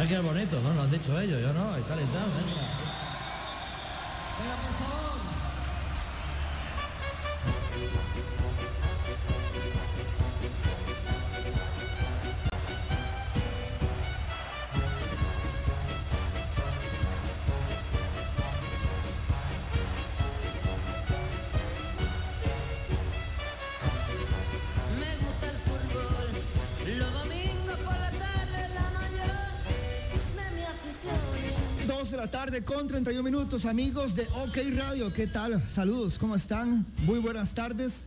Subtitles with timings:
[0.00, 0.74] Es que es bonito, ¿no?
[0.74, 1.76] Lo han dicho ellos, yo no.
[4.38, 5.12] Venga, por favor.
[32.12, 35.10] De la tarde con 31 minutos, amigos de OK Radio.
[35.14, 35.62] ¿Qué tal?
[35.70, 36.84] Saludos, ¿cómo están?
[37.06, 38.06] Muy buenas tardes.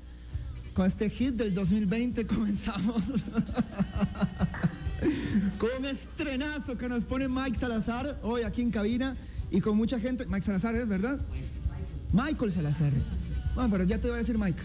[0.75, 3.01] Con este hit del 2020 comenzamos
[5.57, 9.15] con un estrenazo que nos pone Mike Salazar hoy aquí en cabina
[9.49, 10.27] y con mucha gente.
[10.27, 11.19] Mike Salazar es, ¿verdad?
[12.13, 12.91] Michael Salazar.
[13.55, 14.61] Bueno, pero ya te voy a decir Mike.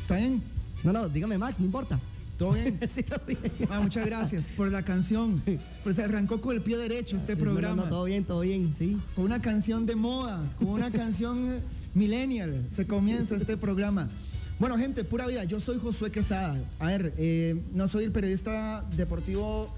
[0.00, 0.40] ¿Está bien?
[0.84, 1.98] No, no, dígame Max, no importa.
[2.36, 2.78] ¿Todo bien?
[2.94, 3.38] Sí, todo bien.
[3.70, 5.42] Ah, muchas gracias por la canción.
[5.82, 7.84] Pues se arrancó con el pie derecho este no, programa.
[7.84, 8.98] no, todo bien, todo bien, sí.
[9.14, 11.60] Con una canción de moda, con una canción eh,
[11.94, 14.08] millennial, se comienza este programa.
[14.58, 16.58] Bueno, gente, pura vida, yo soy Josué Quesada.
[16.78, 19.74] A ver, eh, no soy el periodista deportivo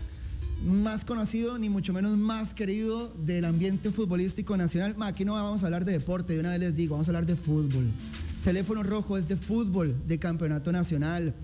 [0.64, 4.96] más conocido, ni mucho menos más querido del ambiente futbolístico nacional.
[5.00, 7.26] Aquí no vamos a hablar de deporte, de una vez les digo, vamos a hablar
[7.26, 7.86] de fútbol.
[8.44, 11.34] Teléfono rojo es de fútbol, de campeonato nacional.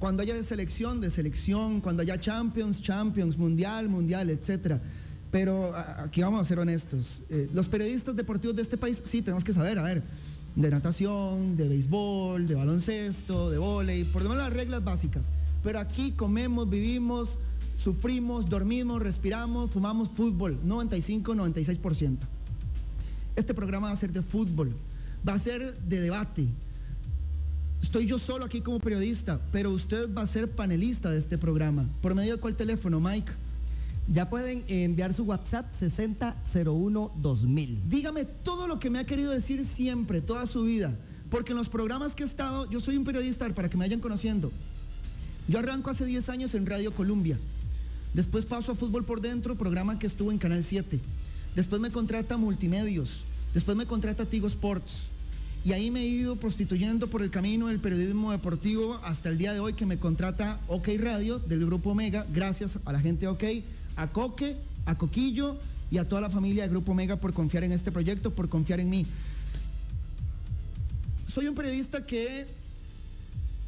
[0.00, 4.80] Cuando haya de selección, de selección, cuando haya Champions, Champions, Mundial, Mundial, etcétera.
[5.30, 7.20] Pero aquí vamos a ser honestos.
[7.28, 10.02] Eh, los periodistas deportivos de este país sí tenemos que saber, a ver,
[10.56, 15.30] de natación, de béisbol, de baloncesto, de vóley, por lo menos las reglas básicas.
[15.62, 17.38] Pero aquí comemos, vivimos,
[17.76, 22.16] sufrimos, dormimos, respiramos, fumamos fútbol, 95, 96%.
[23.36, 24.74] Este programa va a ser de fútbol,
[25.28, 26.46] va a ser de debate,
[27.82, 31.88] Estoy yo solo aquí como periodista, pero usted va a ser panelista de este programa.
[32.00, 33.32] ¿Por medio de cuál teléfono, Mike?
[34.12, 37.78] Ya pueden enviar su WhatsApp 6001-2000.
[37.88, 40.96] Dígame todo lo que me ha querido decir siempre, toda su vida.
[41.30, 44.00] Porque en los programas que he estado, yo soy un periodista, para que me vayan
[44.00, 44.50] conociendo.
[45.48, 47.38] Yo arranco hace 10 años en Radio Colombia.
[48.14, 50.98] Después paso a Fútbol por Dentro, programa que estuvo en Canal 7.
[51.54, 53.20] Después me contrata Multimedios.
[53.54, 55.04] Después me contrata Tigo Sports.
[55.62, 59.52] Y ahí me he ido prostituyendo por el camino del periodismo deportivo hasta el día
[59.52, 62.24] de hoy que me contrata OK Radio del Grupo Omega.
[62.32, 63.44] Gracias a la gente de OK,
[63.96, 64.56] a Coque,
[64.86, 65.56] a Coquillo
[65.90, 68.80] y a toda la familia del Grupo Omega por confiar en este proyecto, por confiar
[68.80, 69.06] en mí.
[71.34, 72.46] Soy un periodista que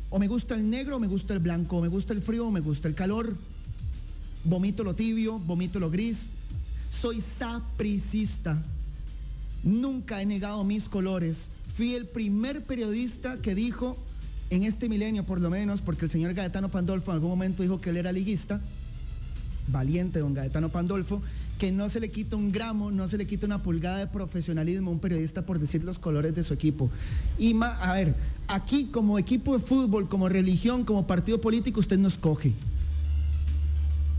[0.09, 2.47] o me gusta el negro o me gusta el blanco, o me gusta el frío
[2.47, 3.35] o me gusta el calor.
[4.45, 6.31] Vomito lo tibio, vomito lo gris.
[7.01, 8.63] Soy sapricista.
[9.63, 11.49] Nunca he negado mis colores.
[11.77, 13.97] Fui el primer periodista que dijo,
[14.51, 17.81] en este milenio por lo menos, porque el señor Gaetano Pandolfo en algún momento dijo
[17.81, 18.61] que él era liguista,
[19.69, 21.23] valiente don Gaetano Pandolfo,
[21.59, 24.91] que no se le quita un gramo, no se le quita una pulgada de profesionalismo
[24.91, 26.91] a un periodista por decir los colores de su equipo.
[27.39, 28.15] Y ma- a ver,
[28.49, 32.53] aquí como equipo de fútbol, como religión, como partido político, usted no escoge.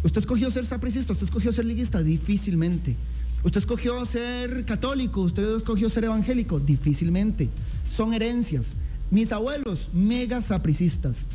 [0.03, 1.13] ¿Usted escogió ser sapricista?
[1.13, 2.01] ¿Usted escogió ser liguista?
[2.01, 2.95] Difícilmente.
[3.43, 5.21] ¿Usted escogió ser católico?
[5.21, 6.59] ¿Usted escogió ser evangélico?
[6.59, 7.49] Difícilmente.
[7.89, 8.75] Son herencias.
[9.11, 11.27] Mis abuelos, mega sapricistas.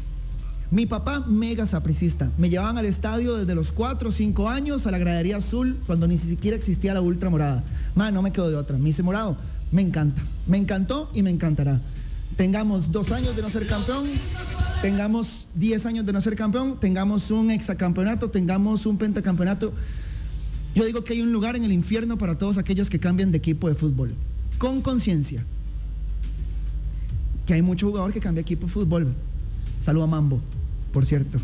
[0.71, 2.31] Mi papá, mega sapricista.
[2.39, 6.07] Me llevaban al estadio desde los 4 o 5 años a la gradería azul cuando
[6.09, 7.63] ni siquiera existía la ultra morada.
[7.95, 8.79] Man, no me quedo de otra.
[8.79, 9.37] Me hice morado.
[9.71, 10.23] Me encanta.
[10.47, 11.81] Me encantó y me encantará.
[12.37, 14.07] Tengamos dos años de no ser campeón,
[14.81, 19.73] tengamos 10 años de no ser campeón, tengamos un hexacampeonato, tengamos un pentacampeonato.
[20.75, 23.39] Yo digo que hay un lugar en el infierno para todos aquellos que cambian de
[23.39, 24.15] equipo de fútbol.
[24.59, 25.45] Con conciencia.
[27.47, 29.15] Que hay mucho jugador que cambia equipo de fútbol.
[29.83, 30.41] Saludo a Mambo,
[30.93, 31.39] por cierto.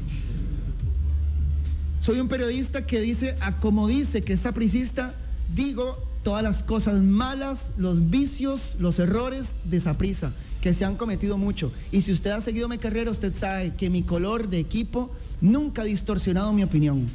[2.01, 5.15] Soy un periodista que dice, a como dice que es sapricista,
[5.55, 11.39] digo todas las cosas malas, los vicios, los errores de Saprisa, que se han cometido
[11.39, 11.73] mucho.
[11.93, 15.11] Y si usted ha seguido mi carrera, usted sabe que mi color de equipo
[15.41, 17.09] nunca ha distorsionado mi opinión.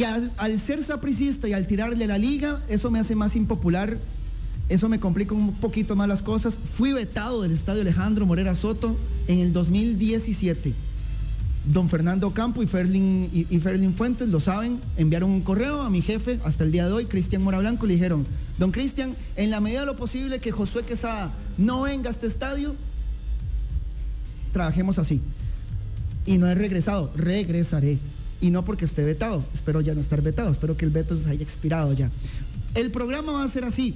[0.00, 3.98] Que al, ser sapricista y al tirarle la liga, eso me hace más impopular,
[4.70, 6.58] eso me complica un poquito más las cosas.
[6.78, 8.96] Fui vetado del estadio Alejandro Morera Soto
[9.28, 10.72] en el 2017.
[11.66, 16.00] Don Fernando Campo y Ferlin, y, Ferlin Fuentes lo saben, enviaron un correo a mi
[16.00, 18.26] jefe hasta el día de hoy, Cristian Mora Blanco, le dijeron,
[18.56, 22.26] don Cristian, en la medida de lo posible que Josué Quesada no venga a este
[22.26, 22.74] estadio,
[24.54, 25.20] trabajemos así.
[26.24, 27.98] Y no he regresado, regresaré.
[28.40, 31.28] Y no porque esté vetado, espero ya no estar vetado, espero que el veto se
[31.28, 32.10] haya expirado ya.
[32.74, 33.94] El programa va a ser así.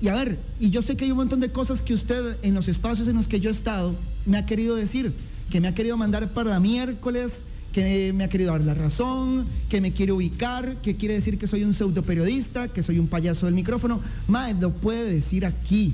[0.00, 2.54] Y a ver, y yo sé que hay un montón de cosas que usted en
[2.54, 3.94] los espacios en los que yo he estado
[4.26, 5.12] me ha querido decir,
[5.50, 7.32] que me ha querido mandar para miércoles,
[7.72, 11.46] que me ha querido dar la razón, que me quiere ubicar, que quiere decir que
[11.46, 14.00] soy un pseudo periodista, que soy un payaso del micrófono.
[14.26, 15.92] Mae, lo puede decir aquí.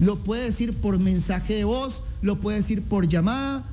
[0.00, 3.64] Lo puede decir por mensaje de voz, lo puede decir por llamada.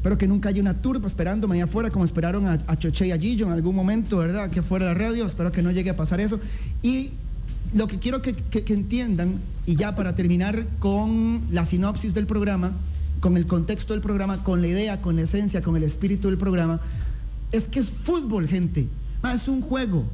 [0.00, 3.18] Espero que nunca haya una turba esperándome allá afuera como esperaron a, Choche y a
[3.18, 4.48] Gillo en algún momento, ¿verdad?
[4.48, 5.26] Que fuera la radio.
[5.26, 6.40] Espero que no llegue a pasar eso.
[6.82, 7.10] Y
[7.74, 12.72] lo que quiero que entiendan, y ya para terminar con la sinopsis del programa,
[13.20, 16.38] con el contexto del programa, con la idea, con la esencia, con el espíritu del
[16.38, 16.80] programa,
[17.52, 18.88] es que es fútbol, gente.
[19.22, 20.06] Ah, es un juego.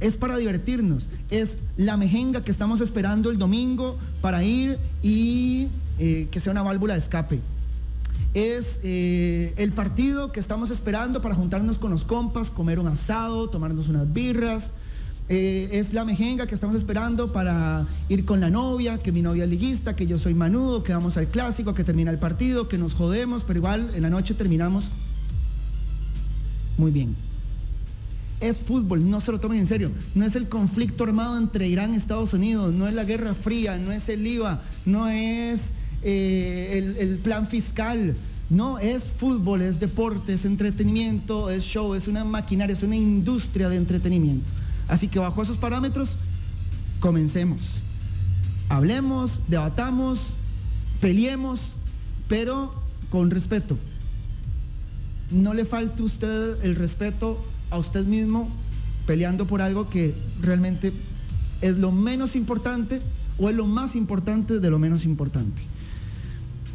[0.00, 1.08] Es para divertirnos.
[1.30, 5.68] Es la mejenga que estamos esperando el domingo para ir y
[5.98, 7.40] eh, que sea una válvula de escape
[8.34, 13.48] es eh, el partido que estamos esperando para juntarnos con los compas, comer un asado,
[13.48, 14.74] tomarnos unas birras.
[15.28, 19.44] Eh, es la mejenga que estamos esperando para ir con la novia, que mi novia
[19.44, 22.76] es liguista, que yo soy manudo, que vamos al clásico, que termina el partido, que
[22.76, 24.90] nos jodemos, pero igual en la noche terminamos
[26.76, 27.14] muy bien.
[28.40, 29.92] Es fútbol, no se lo tomen en serio.
[30.14, 33.78] No es el conflicto armado entre Irán y Estados Unidos, no es la Guerra Fría,
[33.78, 35.72] no es el IVA, no es
[36.04, 38.14] eh, el, el plan fiscal.
[38.50, 43.68] No, es fútbol, es deporte, es entretenimiento, es show, es una maquinaria, es una industria
[43.68, 44.46] de entretenimiento.
[44.86, 46.10] Así que bajo esos parámetros,
[47.00, 47.62] comencemos.
[48.68, 50.18] Hablemos, debatamos,
[51.00, 51.74] peleemos,
[52.28, 52.74] pero
[53.10, 53.76] con respeto
[55.30, 58.48] no le falte usted el respeto a usted mismo
[59.06, 60.92] peleando por algo que realmente
[61.60, 63.00] es lo menos importante
[63.38, 65.62] o es lo más importante de lo menos importante.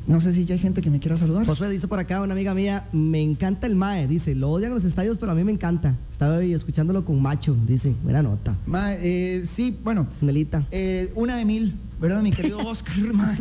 [0.09, 1.45] No sé si ya hay gente que me quiera saludar.
[1.45, 4.83] Josué dice por acá, una amiga mía, me encanta el MAE, dice, lo odian los
[4.83, 5.95] estadios, pero a mí me encanta.
[6.09, 8.55] Estaba ahí escuchándolo con Macho, dice, buena nota.
[8.65, 10.65] Ma, eh, sí, bueno, Nelita.
[10.71, 12.95] eh, una de mil, ¿verdad, mi querido Oscar?
[13.13, 13.37] ma?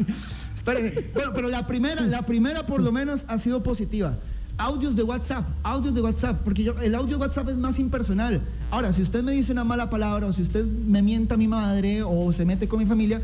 [0.54, 4.18] Espere, bueno, pero la primera, la primera por lo menos ha sido positiva.
[4.58, 8.42] Audios de WhatsApp, audios de WhatsApp, porque yo, el audio de WhatsApp es más impersonal.
[8.70, 11.48] Ahora, si usted me dice una mala palabra o si usted me mienta a mi
[11.48, 13.22] madre o se mete con mi familia,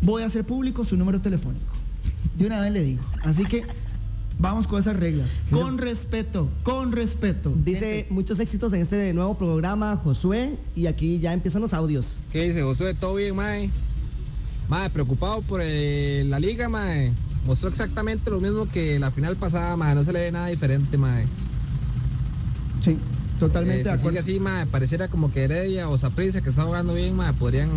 [0.00, 1.74] voy a hacer público su número telefónico.
[2.36, 3.02] De una vez le digo.
[3.24, 3.64] Así que
[4.38, 5.30] vamos con esas reglas.
[5.50, 7.52] Con respeto, con respeto.
[7.64, 12.18] Dice Gente, muchos éxitos en este nuevo programa, Josué, y aquí ya empiezan los audios.
[12.32, 12.94] ¿Qué dice Josué?
[12.94, 13.70] ¿Todo bien, mae?
[14.68, 17.12] Mae, preocupado por eh, la liga, mae.
[17.46, 19.94] Mostró exactamente lo mismo que la final pasada, mae.
[19.94, 21.24] No se le ve nada diferente, mae.
[22.82, 22.96] sí,
[23.40, 24.20] totalmente Eh, de acuerdo.
[24.20, 27.70] así, mae, pareciera como que Heredia o Saprissa, que está jugando bien, mae, podrían,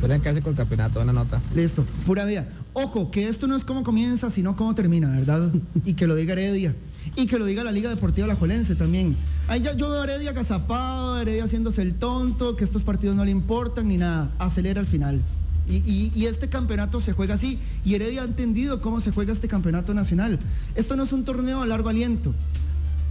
[0.00, 0.94] podrían quedarse con el campeonato.
[0.96, 1.40] Buena nota.
[1.54, 2.46] Listo, pura vida.
[2.74, 5.50] Ojo, que esto no es cómo comienza, sino cómo termina, ¿verdad?
[5.84, 6.74] Y que lo diga Heredia.
[7.16, 9.14] Y que lo diga la Liga Deportiva Alajuelense también.
[9.46, 13.24] Ahí ya yo veo a Heredia agazapado, Heredia haciéndose el tonto, que estos partidos no
[13.24, 14.32] le importan ni nada.
[14.38, 15.20] Acelera al final.
[15.68, 17.58] Y, y- y este campeonato se juega así.
[17.84, 20.38] Y Heredia ha entendido cómo se juega este campeonato nacional.
[20.74, 22.34] Esto no es un torneo a largo aliento.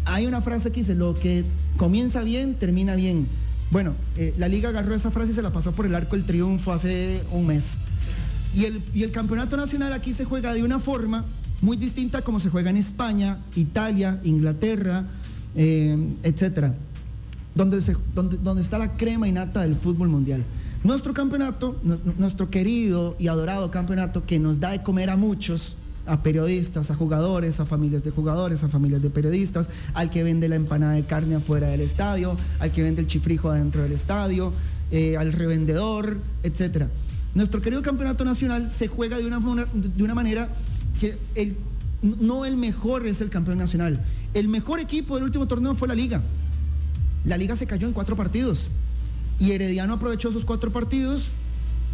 [0.05, 1.45] Hay una frase que dice, lo que
[1.77, 3.27] comienza bien, termina bien.
[3.71, 6.25] Bueno, eh, la liga agarró esa frase y se la pasó por el arco del
[6.25, 7.63] triunfo hace un mes.
[8.55, 11.25] Y el, y campeonato nacional aquí se juega de una forma
[11.61, 15.05] muy distinta como se juega en España, Italia, Inglaterra,
[15.55, 16.75] eh, etcétera,
[17.55, 17.77] donde,
[18.61, 20.43] está la crema innata del fútbol mundial.
[20.83, 25.15] Nuestro campeonato, nu- nu- nuestro querido y adorado campeonato que nos da de comer a
[25.15, 25.75] muchos,
[26.05, 30.49] a periodistas, a jugadores, a familias de jugadores, a familias de periodistas, al que vende
[30.49, 34.51] la empanada de carne afuera del estadio, al que vende el chifrijo adentro del estadio,
[34.91, 36.89] eh, al revendedor, etcétera.
[37.35, 39.39] Nuestro querido campeonato nacional se juega de una,
[39.73, 40.49] de una manera
[40.99, 41.17] que
[42.01, 44.03] no el mejor es el campeón nacional.
[44.33, 46.21] El mejor equipo del último torneo fue la liga.
[47.25, 48.67] La liga se cayó en cuatro partidos.
[49.39, 51.29] Y Herediano aprovechó esos cuatro partidos,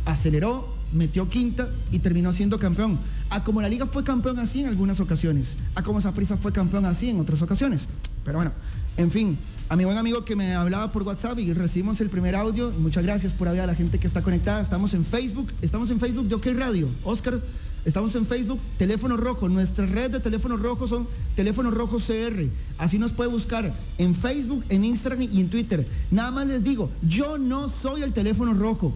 [0.05, 2.99] aceleró, metió quinta y terminó siendo campeón.
[3.29, 5.55] A como la liga fue campeón así en algunas ocasiones.
[5.75, 7.87] A como Saprissa fue campeón así en otras ocasiones.
[8.25, 8.51] Pero bueno,
[8.97, 9.37] en fin,
[9.69, 12.71] a mi buen amigo que me hablaba por WhatsApp y recibimos el primer audio.
[12.79, 14.61] Muchas gracias por hablar a la gente que está conectada.
[14.61, 16.89] Estamos en Facebook, estamos en Facebook, Yo Radio.
[17.03, 17.39] Oscar,
[17.85, 19.47] estamos en Facebook, Teléfono Rojo.
[19.47, 22.47] Nuestra red de Teléfono Rojo son Teléfono Rojo CR.
[22.79, 25.87] Así nos puede buscar en Facebook, en Instagram y en Twitter.
[26.09, 28.91] Nada más les digo, yo no soy el teléfono rojo.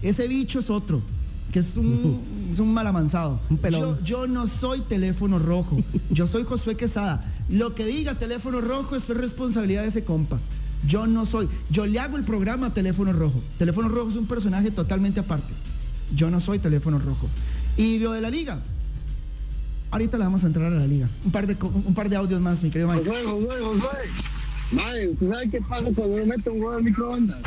[0.00, 1.02] Ese bicho es otro,
[1.52, 2.20] que es un,
[2.52, 3.40] es un malamanzado.
[3.50, 3.98] Un pelón.
[3.98, 5.78] Yo, yo no soy teléfono rojo.
[6.10, 7.32] Yo soy Josué Quesada.
[7.48, 10.38] Lo que diga teléfono rojo es responsabilidad de ese compa.
[10.86, 11.48] Yo no soy.
[11.70, 13.42] Yo le hago el programa a Teléfono Rojo.
[13.58, 15.52] Teléfono Rojo es un personaje totalmente aparte.
[16.14, 17.28] Yo no soy Teléfono Rojo.
[17.76, 18.60] Y lo de la liga.
[19.90, 21.08] Ahorita le vamos a entrar a la liga.
[21.24, 23.08] Un par de, un par de audios más, mi querido Mike.
[23.08, 23.88] Josué, Josué, Josué.
[24.72, 27.36] Madre, ¿usted sabe qué pasa cuando uno mete un huevo al microondas?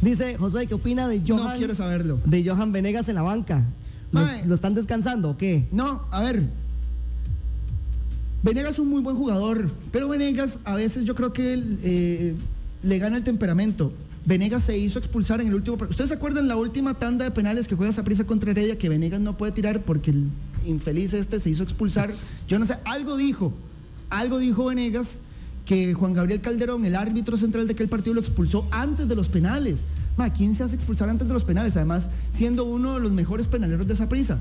[0.00, 2.18] Dice Josué, ¿qué opina de No Johan, quiero saberlo.
[2.24, 3.64] de Johan Venegas en la banca?
[4.10, 5.68] ¿Lo, lo están descansando o qué?
[5.72, 6.42] No, a ver.
[8.42, 12.34] Venegas es un muy buen jugador, pero Venegas a veces yo creo que eh,
[12.82, 13.92] le gana el temperamento.
[14.24, 15.76] Venegas se hizo expulsar en el último.
[15.88, 19.20] ¿Ustedes se acuerdan la última tanda de penales que juega Saprissa contra Heredia que Venegas
[19.20, 20.26] no puede tirar porque el
[20.66, 22.10] infeliz este se hizo expulsar?
[22.48, 23.52] Yo no sé, algo dijo,
[24.10, 25.22] algo dijo Venegas
[25.64, 29.28] que Juan Gabriel Calderón, el árbitro central de aquel partido, lo expulsó antes de los
[29.28, 29.84] penales.
[30.16, 31.76] Ma, ¿quién se hace expulsar antes de los penales?
[31.76, 34.38] Además, siendo uno de los mejores penaleros de esa prisa.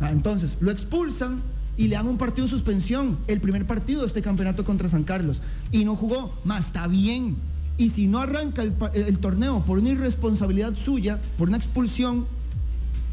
[0.00, 1.42] entonces, lo expulsan
[1.76, 5.04] y le dan un partido de suspensión, el primer partido de este campeonato contra San
[5.04, 5.40] Carlos.
[5.72, 7.36] Y no jugó, más está bien.
[7.78, 12.26] Y si no arranca el, el torneo por una irresponsabilidad suya, por una expulsión,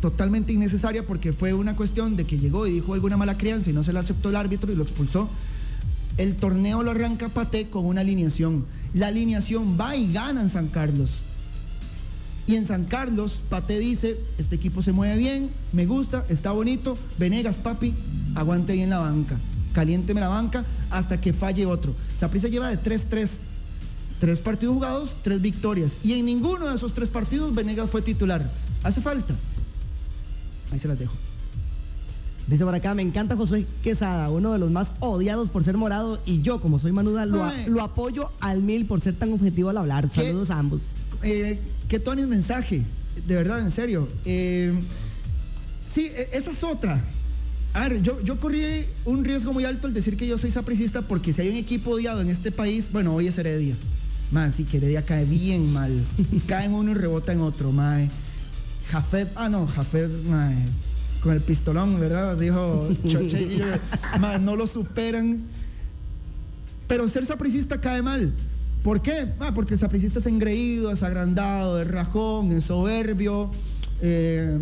[0.01, 3.73] totalmente innecesaria porque fue una cuestión de que llegó y dijo alguna mala crianza y
[3.73, 5.29] no se la aceptó el árbitro y lo expulsó.
[6.17, 8.65] El torneo lo arranca Paté con una alineación.
[8.93, 11.11] La alineación va y gana en San Carlos.
[12.47, 16.97] Y en San Carlos, Paté dice, este equipo se mueve bien, me gusta, está bonito,
[17.19, 17.93] Venegas, papi,
[18.35, 19.35] aguante ahí en la banca,
[19.73, 21.93] caliénteme la banca hasta que falle otro.
[22.17, 23.27] Saprissa lleva de 3-3,
[24.21, 25.99] tres partidos jugados, tres victorias.
[26.03, 28.49] Y en ninguno de esos tres partidos Venegas fue titular.
[28.81, 29.35] ¿Hace falta?
[30.71, 31.13] Ahí se las dejo.
[32.47, 36.19] Dice por acá, me encanta Josué Quesada, uno de los más odiados por ser morado
[36.25, 39.69] y yo, como soy manuda, lo, a- lo apoyo al mil por ser tan objetivo
[39.69, 40.07] al hablar.
[40.09, 40.23] ¿Qué?
[40.27, 40.81] Saludos a ambos.
[41.23, 42.83] Eh, ¿Qué Tony es mensaje?
[43.27, 44.07] De verdad, en serio.
[44.23, 44.71] Eh,
[45.93, 47.03] sí, e- esa es otra.
[47.73, 48.63] A ver, yo, yo corrí
[49.05, 51.91] un riesgo muy alto al decir que yo soy sapricista porque si hay un equipo
[51.91, 53.75] odiado en este país, bueno, hoy es Heredia.
[54.31, 55.91] Man, sí que Heredia cae bien mal.
[56.47, 58.09] cae en uno y rebota en otro, mae.
[58.89, 60.55] Jafet, ah no, Jafet, mae,
[61.21, 62.37] con el pistolón, ¿verdad?
[62.37, 63.59] Dijo Choche,
[64.19, 65.41] mae, no lo superan.
[66.87, 68.33] Pero ser sapricista cae mal.
[68.83, 69.33] ¿Por qué?
[69.39, 73.51] Ah, porque el sapricista es engreído, es agrandado, es rajón, es soberbio.
[74.01, 74.59] eh,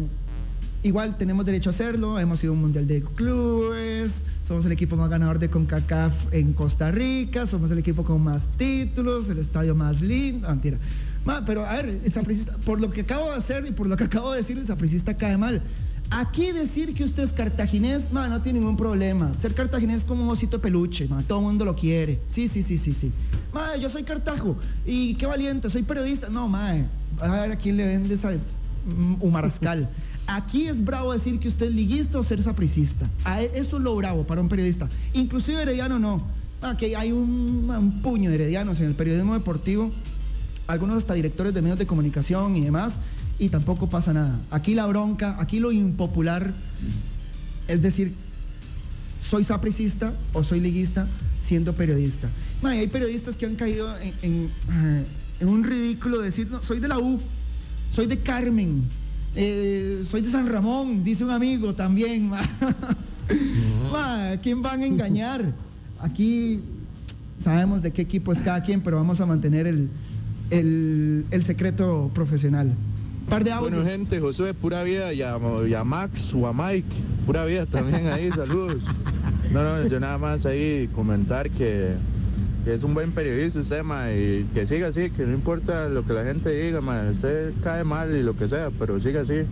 [0.82, 2.18] igual tenemos derecho a hacerlo.
[2.20, 4.24] Hemos sido un mundial de clubes.
[4.42, 7.46] Somos el equipo más ganador de CONCACAF en Costa Rica.
[7.46, 10.48] Somos el equipo con más títulos, el estadio más lindo.
[10.48, 10.78] Ah, mentira.
[11.46, 12.12] Pero a ver, el
[12.66, 15.16] por lo que acabo de hacer y por lo que acabo de decir, el sapricista
[15.16, 15.62] cae mal.
[16.12, 19.36] Aquí decir que usted es cartaginés, ma, no tiene ningún problema.
[19.38, 22.22] Ser cartaginés es como un osito de peluche, todo el mundo lo quiere.
[22.28, 23.12] Sí, sí, sí, sí, sí.
[23.54, 26.30] Ma, yo soy cartajo y qué valiente, soy periodista.
[26.30, 26.72] No, ma,
[27.20, 29.90] a ver a quién le vende esa mm, humarascal.
[30.28, 33.10] Aquí es bravo decir que usted es liguista o ser sapricista.
[33.26, 34.88] A- Eso es lo bravo para un periodista.
[35.14, 36.24] Inclusive herediano no.
[36.62, 39.92] Aquí hay un, un puño de heredianos en el periodismo deportivo
[40.68, 43.00] algunos hasta directores de medios de comunicación y demás,
[43.40, 44.40] y tampoco pasa nada.
[44.52, 46.52] Aquí la bronca, aquí lo impopular
[47.68, 48.14] es decir,
[49.30, 51.08] soy sapricista o soy liguista
[51.42, 52.30] siendo periodista.
[52.62, 54.50] Ma, y hay periodistas que han caído en, en,
[55.40, 57.20] en un ridículo de decir, no, soy de la U,
[57.92, 58.84] soy de Carmen,
[59.36, 62.30] eh, soy de San Ramón, dice un amigo también.
[62.30, 62.42] Ma,
[63.92, 65.54] Ma, ¿a quién van a engañar?
[66.00, 66.60] Aquí
[67.40, 69.90] sabemos de qué equipo es cada quien, pero vamos a mantener el,
[70.52, 72.74] el, el secreto profesional.
[73.30, 73.72] Par de audios.
[73.72, 76.88] Bueno, gente, Josué, pura vida, y a, y a Max o a Mike,
[77.26, 78.86] pura vida también ahí, saludos.
[79.52, 81.94] No, no, yo nada más ahí comentar que,
[82.64, 86.06] que es un buen periodista usted, ma, y que siga así, que no importa lo
[86.06, 89.44] que la gente diga, ma, usted cae mal y lo que sea, pero siga así.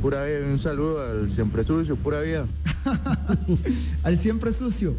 [0.00, 2.46] Pura vida, un saludo al siempre sucio, pura vida.
[4.04, 4.94] Al siempre sucio.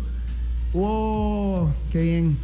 [0.74, 1.74] ¡Wow!
[1.92, 2.38] ¡Qué bien!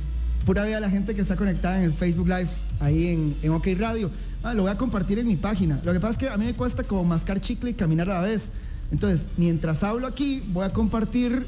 [0.46, 2.50] Pura vida a la gente que está conectada en el Facebook Live,
[2.80, 4.10] ahí en, en OK Radio.
[4.46, 5.80] Ah, lo voy a compartir en mi página.
[5.84, 8.22] Lo que pasa es que a mí me cuesta como mascar chicle y caminar a
[8.22, 8.52] la vez.
[8.92, 11.48] Entonces, mientras hablo aquí, voy a compartir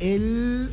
[0.00, 0.68] el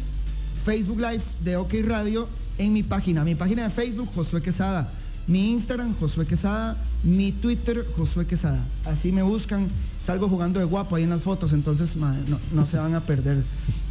[0.66, 3.24] Facebook Live de OK Radio en mi página.
[3.24, 4.90] Mi página de Facebook, Josué Quesada.
[5.28, 6.78] Mi Instagram, Josué Quesada.
[7.04, 8.66] Mi Twitter, Josué Quesada.
[8.86, 9.68] Así me buscan.
[10.04, 12.12] Salgo jugando de guapo ahí en las fotos, entonces no,
[12.54, 13.44] no se van a perder.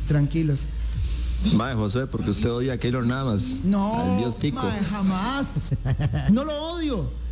[0.09, 0.63] Tranquilos.
[1.53, 3.45] Mae, José, porque usted odia a Keylor Navas.
[3.63, 4.61] No, dios Tico.
[4.61, 5.47] mae, jamás.
[6.33, 7.24] No lo odio.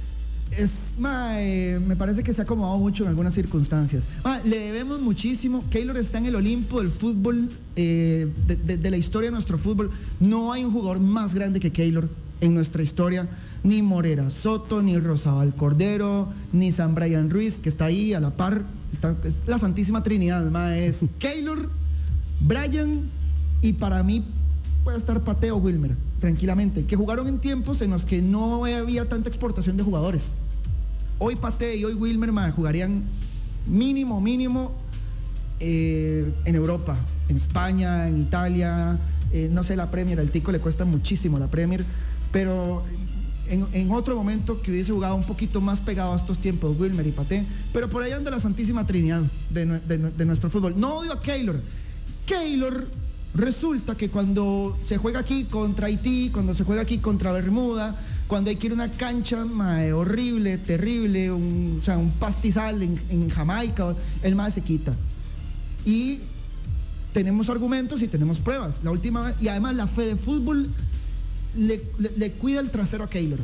[0.59, 4.07] Es, mae, me parece que se ha acomodado mucho en algunas circunstancias.
[4.45, 5.65] Le debemos muchísimo.
[5.71, 9.57] Keylor está en el Olimpo del fútbol, eh, de, de- de la historia de nuestro
[9.57, 9.91] fútbol.
[10.21, 12.09] No hay un jugador más grande que Keylor
[12.43, 13.29] en nuestra historia.
[13.65, 18.31] Ni Morera Soto, ni Rosabal Cordero, ni San Brian Ruiz, que está ahí a la
[18.31, 18.63] par.
[18.93, 20.87] Está, es la Santísima Trinidad, mae.
[20.87, 21.71] Es Keylor,
[22.41, 23.09] Brian
[23.63, 24.25] y para mí
[24.85, 29.29] puede estar Pateo Wilmer, tranquilamente, que jugaron en tiempos en los que no había tanta
[29.29, 30.33] exportación de jugadores.
[31.25, 33.05] Hoy Pate y hoy Wilmer ma, jugarían
[33.65, 34.73] mínimo, mínimo
[35.61, 36.99] eh, en Europa,
[37.29, 38.99] en España, en Italia,
[39.31, 41.85] eh, no sé la Premier, al Tico le cuesta muchísimo la Premier,
[42.33, 42.83] pero
[43.49, 47.13] en, otro momento que hubiese jugado un poquito más pegado a estos tiempos, Wilmer y
[47.13, 50.75] Paté, pero por ahí anda la Santísima Trinidad de, de nuestro fútbol.
[50.77, 51.61] No odio a Keylor.
[52.27, 52.85] Keylor
[53.37, 57.95] resulta que cuando se juega aquí contra Haití, cuando se juega aquí contra Bermuda,
[58.33, 62.81] cuando hay que ir a una cancha mae, horrible, terrible, un, o sea, un pastizal
[62.83, 64.95] en, Jamaica, el más se quita.
[65.85, 66.21] Y
[67.13, 68.81] tenemos argumentos y tenemos pruebas.
[68.85, 70.71] La última y además la Fede Fútbol
[71.59, 73.39] le, le- le cuida el trasero a Keylor.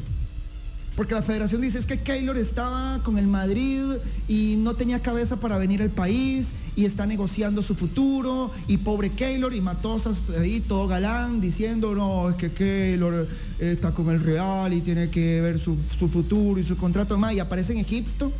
[0.97, 3.83] Porque la federación dice es que Keylor estaba con el Madrid
[4.26, 6.47] y no tenía cabeza para venir al país
[6.78, 12.30] y está negociando su futuro y pobre Keylor y Matosas ahí todo galán diciendo no,
[12.30, 13.26] es que Keylor
[13.58, 17.18] eh, está con el Real y tiene que ver su, su futuro y su contrato
[17.18, 18.32] más y aparece en Egipto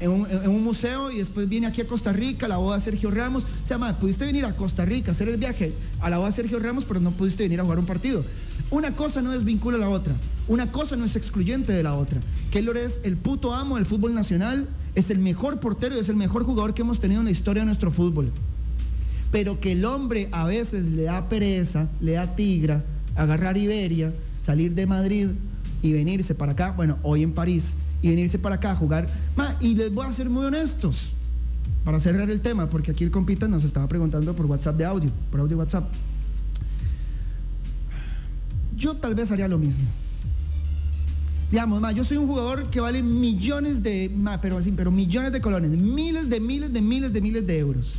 [0.00, 3.44] en un, museo y después viene aquí a Costa Rica la boda de Sergio Ramos.
[3.44, 6.58] O sea, pudiste venir a Costa Rica hacer el viaje a la boda de Sergio
[6.58, 8.24] Ramos, pero no pudiste venir a jugar un partido.
[8.70, 10.12] Una cosa no desvincula a la otra.
[10.48, 12.20] Una cosa no es excluyente de la otra.
[12.50, 16.44] Keylor es el puto amo del fútbol nacional, es el mejor portero es el mejor
[16.44, 18.30] jugador que hemos tenido en la historia de nuestro fútbol.
[19.30, 22.84] Pero que el hombre a veces le da pereza, le da tigra,
[23.16, 25.30] agarrar Iberia, salir de Madrid
[25.82, 29.08] y venirse para acá, bueno, hoy en París, y venirse para acá a jugar.
[29.60, 31.10] Y les voy a ser muy honestos
[31.84, 35.10] para cerrar el tema, porque aquí el compita nos estaba preguntando por WhatsApp de audio,
[35.30, 35.90] por audio WhatsApp.
[38.76, 39.84] Yo tal vez haría lo mismo.
[41.50, 44.10] Digamos, ma, yo soy un jugador que vale millones de,
[44.40, 47.94] pero así, pero millones de colones, miles de miles de miles de miles de euros.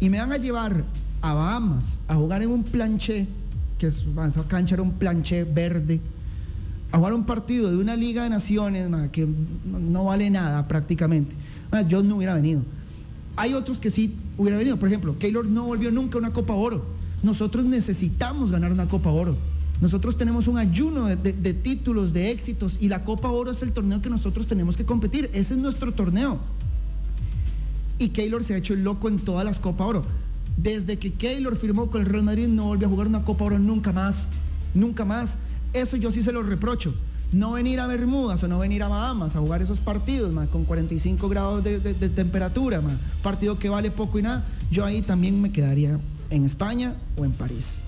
[0.00, 0.84] Y me van a llevar
[1.22, 3.26] a Bahamas a jugar en un planché,
[3.78, 6.00] que es, esa cancha era un planché verde,
[6.92, 9.26] a jugar un partido de una liga de naciones que
[9.64, 11.34] no, vale nada prácticamente.
[11.88, 12.62] Yo no hubiera venido.
[13.36, 14.76] Hay otros que sí hubieran venido.
[14.76, 16.84] Por ejemplo, Keylor no volvió nunca a una Copa Oro.
[17.22, 19.36] Nosotros necesitamos ganar una Copa Oro.
[19.84, 24.00] Nosotros tenemos un ayuno de, títulos, de éxitos, y la Copa Oro es el torneo
[24.00, 25.28] que nosotros tenemos que competir.
[25.34, 26.38] Ese es nuestro torneo.
[27.98, 30.06] Y Keylor se ha hecho el loco en todas las Copa Oro.
[30.56, 33.58] Desde que Keylor firmó con el Real Madrid no volvió a jugar una Copa Oro
[33.58, 34.28] nunca más.
[34.72, 35.36] Nunca más.
[35.74, 36.94] Eso yo sí se lo reprocho.
[37.30, 41.28] No venir a Bermudas o no venir a Bahamas a jugar esos partidos, con 45
[41.28, 41.78] grados de,
[42.08, 42.80] temperatura,
[43.22, 44.46] partido que vale poco y nada.
[44.70, 47.83] Yo ahí también me quedaría en España o en París.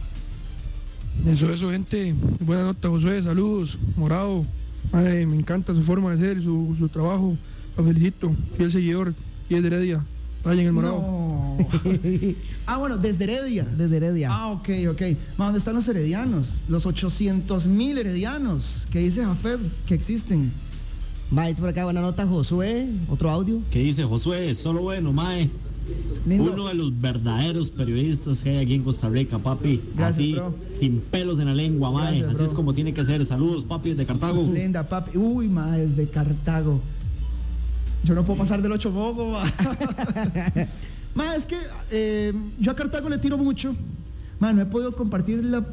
[1.29, 2.15] Eso, eso, gente.
[2.41, 3.23] Buena nota, Josué.
[3.23, 3.79] Saludos.
[3.97, 4.45] Morado.
[4.93, 7.37] Madre, me encanta su forma de ser, su, su trabajo.
[7.77, 8.33] Lo felicito.
[8.57, 9.15] Fiel seguidor.
[9.49, 10.05] Y es de Heredia.
[10.45, 10.99] Brian el Morado.
[10.99, 11.59] No.
[12.67, 13.65] ah, bueno, desde Heredia.
[13.65, 14.29] Desde Heredia.
[14.31, 15.03] Ah, ok, ok.
[15.37, 16.51] Ma, ¿Dónde están los heredianos?
[16.69, 20.53] Los 800 mil heredianos que dice Jafet que existen.
[21.37, 22.87] Va, dice por acá, buena nota, Josué.
[23.09, 23.61] Otro audio.
[23.73, 24.55] ¿Qué dice Josué?
[24.55, 25.51] Solo bueno, Mae.
[26.27, 26.53] Lindo.
[26.53, 29.81] Uno de los verdaderos periodistas que hay aquí en Costa Rica, papi.
[29.97, 30.55] Gracias, Así, bro.
[30.71, 32.19] sin pelos en la lengua, Mae.
[32.19, 32.47] Gracias, Así bro.
[32.47, 33.25] es como tiene que ser.
[33.25, 34.43] Saludos, papi, de Cartago.
[34.53, 35.17] Linda, papi.
[35.17, 36.81] Uy, ma, desde Cartago.
[38.05, 39.45] Yo no puedo pasar del 8 bogo, ma.
[41.15, 41.57] Ma, es que
[41.91, 43.75] eh, yo a Cartago le tiro mucho.
[44.39, 45.65] Ma, no he podido compartir la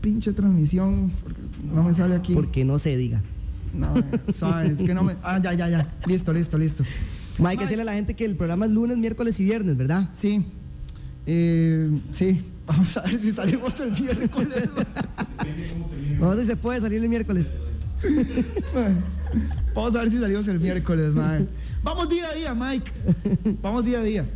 [0.00, 1.10] pinche transmisión.
[1.24, 1.42] porque
[1.74, 2.32] no me sale aquí.
[2.34, 3.20] Porque no se diga.
[3.74, 5.16] No, eh, suave, es que no me.
[5.22, 5.94] Ah, ya, ya, ya.
[6.06, 6.84] Listo, listo, listo.
[7.38, 9.76] Ma, hay que decirle a la gente que el programa es lunes, miércoles y viernes,
[9.76, 10.10] ¿verdad?
[10.14, 10.44] Sí.
[11.26, 12.44] Eh, sí.
[12.66, 14.68] Vamos a ver si salimos el miércoles.
[16.18, 17.52] Vamos a ver si se puede salir el miércoles.
[19.74, 21.46] Vamos a ver si salimos el miércoles, mae.
[21.82, 22.90] Vamos día a día, Mike.
[23.62, 24.26] Vamos día a día.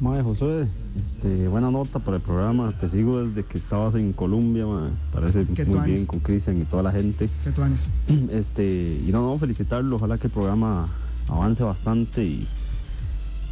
[0.00, 2.72] Mae, Josué, este, buena nota para el programa.
[2.78, 4.90] Te sigo desde que estabas en Colombia, mae.
[5.12, 7.28] Parece muy bien con Cristian y toda la gente.
[7.44, 7.88] ¿Qué tú haces?
[8.30, 9.96] Este, y no, no, felicitarlo.
[9.96, 10.88] Ojalá que el programa
[11.28, 12.46] avance bastante y,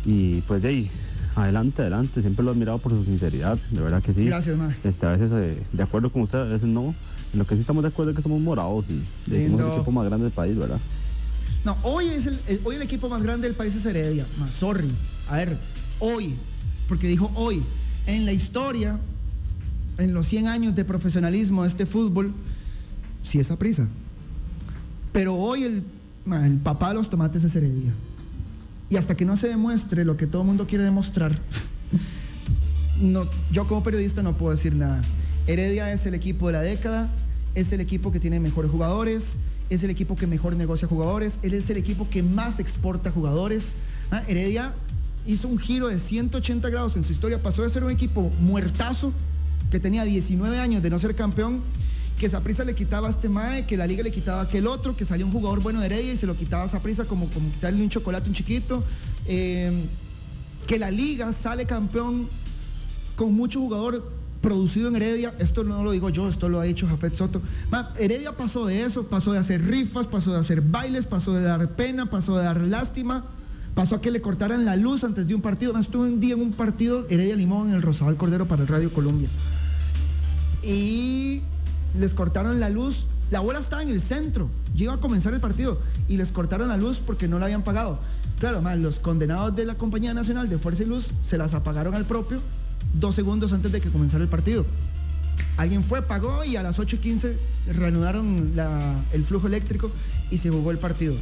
[0.05, 0.91] y pues de ahí,
[1.35, 2.21] adelante, adelante.
[2.21, 4.25] Siempre lo he admirado por su sinceridad, de verdad que sí.
[4.27, 4.75] Gracias, mae.
[4.85, 6.95] Este, a veces eh, de acuerdo con usted, a veces no.
[7.33, 9.91] En lo que sí estamos de acuerdo es que somos morados y decimos el equipo
[9.93, 10.79] más grande del país, ¿verdad?
[11.65, 14.25] No, hoy es el, el- hoy el equipo más grande del país es Heredia.
[14.39, 14.89] Ma, sorry.
[15.29, 15.57] A ver,
[15.99, 16.35] hoy,
[16.89, 17.63] porque dijo hoy,
[18.07, 18.99] en la historia,
[19.99, 22.33] en los 100 años de profesionalismo de este fútbol,
[23.25, 23.89] sí es prisa.
[25.13, 25.83] Pero hoy el,
[26.33, 27.93] el papá de los tomates es Heredia.
[28.89, 31.39] Y hasta que no se demuestre lo que todo el mundo quiere demostrar,
[33.01, 35.03] no, yo como periodista no puedo decir nada.
[35.47, 37.11] Heredia es el equipo de la década,
[37.55, 39.39] es el equipo que tiene mejores jugadores,
[39.71, 43.75] es el equipo que mejor negocia jugadores, él es el equipo que más exporta jugadores.
[44.11, 44.75] Ah, Heredia
[45.25, 49.13] hizo un giro de 180 grados en su historia, pasó de ser un equipo muertazo,
[49.71, 51.61] que tenía 19 años de no ser campeón,
[52.19, 54.97] que Saprisa le quitaba a este Mae, que la liga le quitaba a aquel otro,
[54.97, 57.51] que salió un jugador bueno de Heredia y se lo quitaba a Saprisa como, como
[57.51, 58.83] quitarle un chocolate un chiquito,
[59.27, 59.85] eh,
[60.67, 62.27] que la liga sale campeón
[63.17, 66.87] con mucho jugador producido en Heredia, esto no lo digo yo, esto lo ha dicho
[66.87, 67.43] Jafet Soto.
[67.71, 71.43] Ma, Heredia pasó de eso, pasó de hacer rifas, pasó de hacer bailes, pasó de
[71.43, 73.25] dar pena, pasó de dar lástima,
[73.75, 75.73] pasó a que le cortaran la luz antes de un partido.
[75.73, 78.69] Ma, estuve un día en un partido Heredia Limón en el Rosabal Cordero para el
[78.69, 79.29] Radio Colombia.
[80.63, 81.43] Y
[81.99, 83.07] les cortaron la luz.
[83.31, 84.49] La bola estaba en el centro.
[84.75, 87.63] Ya iba a comenzar el partido y les cortaron la luz porque no la habían
[87.63, 87.99] pagado.
[88.39, 91.95] Claro, ma, los condenados de la Compañía Nacional de Fuerza y Luz se las apagaron
[91.95, 92.41] al propio
[92.95, 94.65] dos segundos antes de que comenzara el partido.
[95.57, 97.39] Alguien fue, pagó y a las 8 y 15
[97.73, 98.53] reanudaron
[99.13, 99.91] el flujo eléctrico
[100.31, 101.15] y se jugó el partido.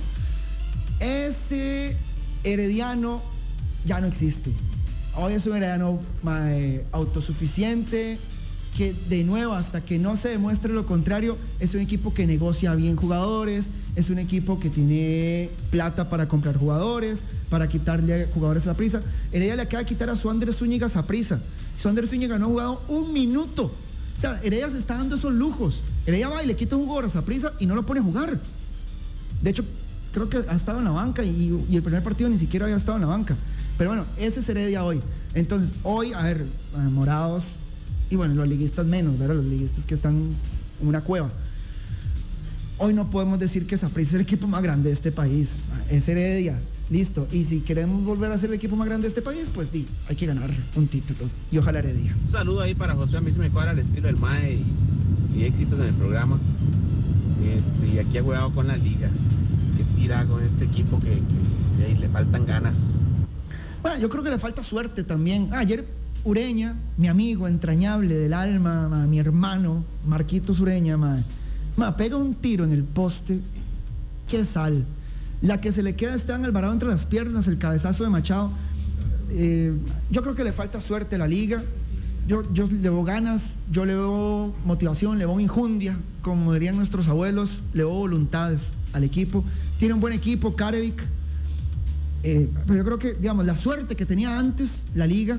[1.01, 1.97] Ese
[2.43, 3.23] herediano
[3.85, 4.51] ya no existe.
[5.17, 8.19] Hoy es un herediano mae, autosuficiente,
[8.77, 12.75] que de nuevo, hasta que no se demuestre lo contrario, es un equipo que negocia
[12.75, 18.75] bien jugadores, es un equipo que tiene plata para comprar jugadores, para quitarle jugadores a
[18.75, 19.01] prisa.
[19.33, 21.41] Heredia le acaba de quitar a su Andrés Zúñiga a prisa.
[21.81, 23.71] Su Andrés Zúñiga no ha jugado un minuto.
[24.17, 25.81] O sea, Heredia se está dando esos lujos.
[26.05, 28.41] Heredia va y le quita un jugador a prisa y no lo pone a jugar.
[29.41, 29.65] De hecho,
[30.13, 32.77] creo que ha estado en la banca y, y el primer partido ni siquiera había
[32.77, 33.37] estado en la banca.
[33.79, 35.01] Pero bueno, ese es Heredia hoy.
[35.35, 37.45] Entonces, hoy, a ver, eh, morados
[38.15, 39.35] y bueno, los liguistas menos, ¿verdad?
[39.35, 40.15] Los liguistas que están
[40.81, 41.31] en una cueva.
[42.79, 45.57] Hoy no podemos decir que Saprissa es el equipo más grande de este país.
[45.91, 46.57] Es Heredia,
[46.91, 47.27] listo.
[47.33, 49.85] Y si queremos volver a ser el equipo más grande de este país, pues di,
[50.09, 51.29] hay que ganar un título.
[51.51, 52.17] Y ojalá Heredia.
[52.25, 54.61] Un saludo ahí para José, a mí se me cuadra el estilo del MAE
[55.35, 56.39] y, y éxitos en el programa.
[57.57, 59.09] Este, y aquí ha jugado con la liga.
[59.77, 61.21] Que tira con este equipo que, que-
[61.79, 63.01] que ahí le faltan ganas.
[63.83, 65.49] Bueno, yo creo que le falta suerte también.
[65.53, 65.85] Ah, ayer
[66.25, 71.19] Ureña, mi amigo entrañable del alma, ma, mi hermano, Marquitos Ureña, ma,
[71.77, 73.41] ma, pega un tiro en el poste.
[74.27, 74.87] Qué sal.
[75.43, 78.51] La que se le queda a Esteban Alvarado entre las piernas, el cabezazo de Machado.
[79.31, 79.75] Eh,
[80.11, 81.63] yo creo que le falta suerte a la liga.
[82.27, 87.07] Yo, yo le veo ganas, yo le veo motivación, le veo injundia, como dirían nuestros
[87.09, 89.45] abuelos, le veo voluntades al equipo.
[89.79, 91.07] Tiene un buen equipo, Karevic.
[92.23, 95.39] Eh, pero yo creo que, digamos, la suerte que tenía antes la liga,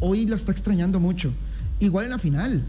[0.00, 1.32] hoy la está extrañando mucho.
[1.80, 2.62] Igual en la final.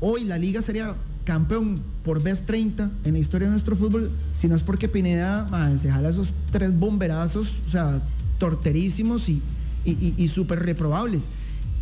[0.00, 4.48] Hoy la liga sería campeón por vez 30 en la historia de nuestro fútbol, si
[4.48, 8.00] no es porque Pineda se jala esos tres bomberazos, o sea,
[8.38, 9.42] torterísimos y,
[9.84, 11.28] y, súper reprobables.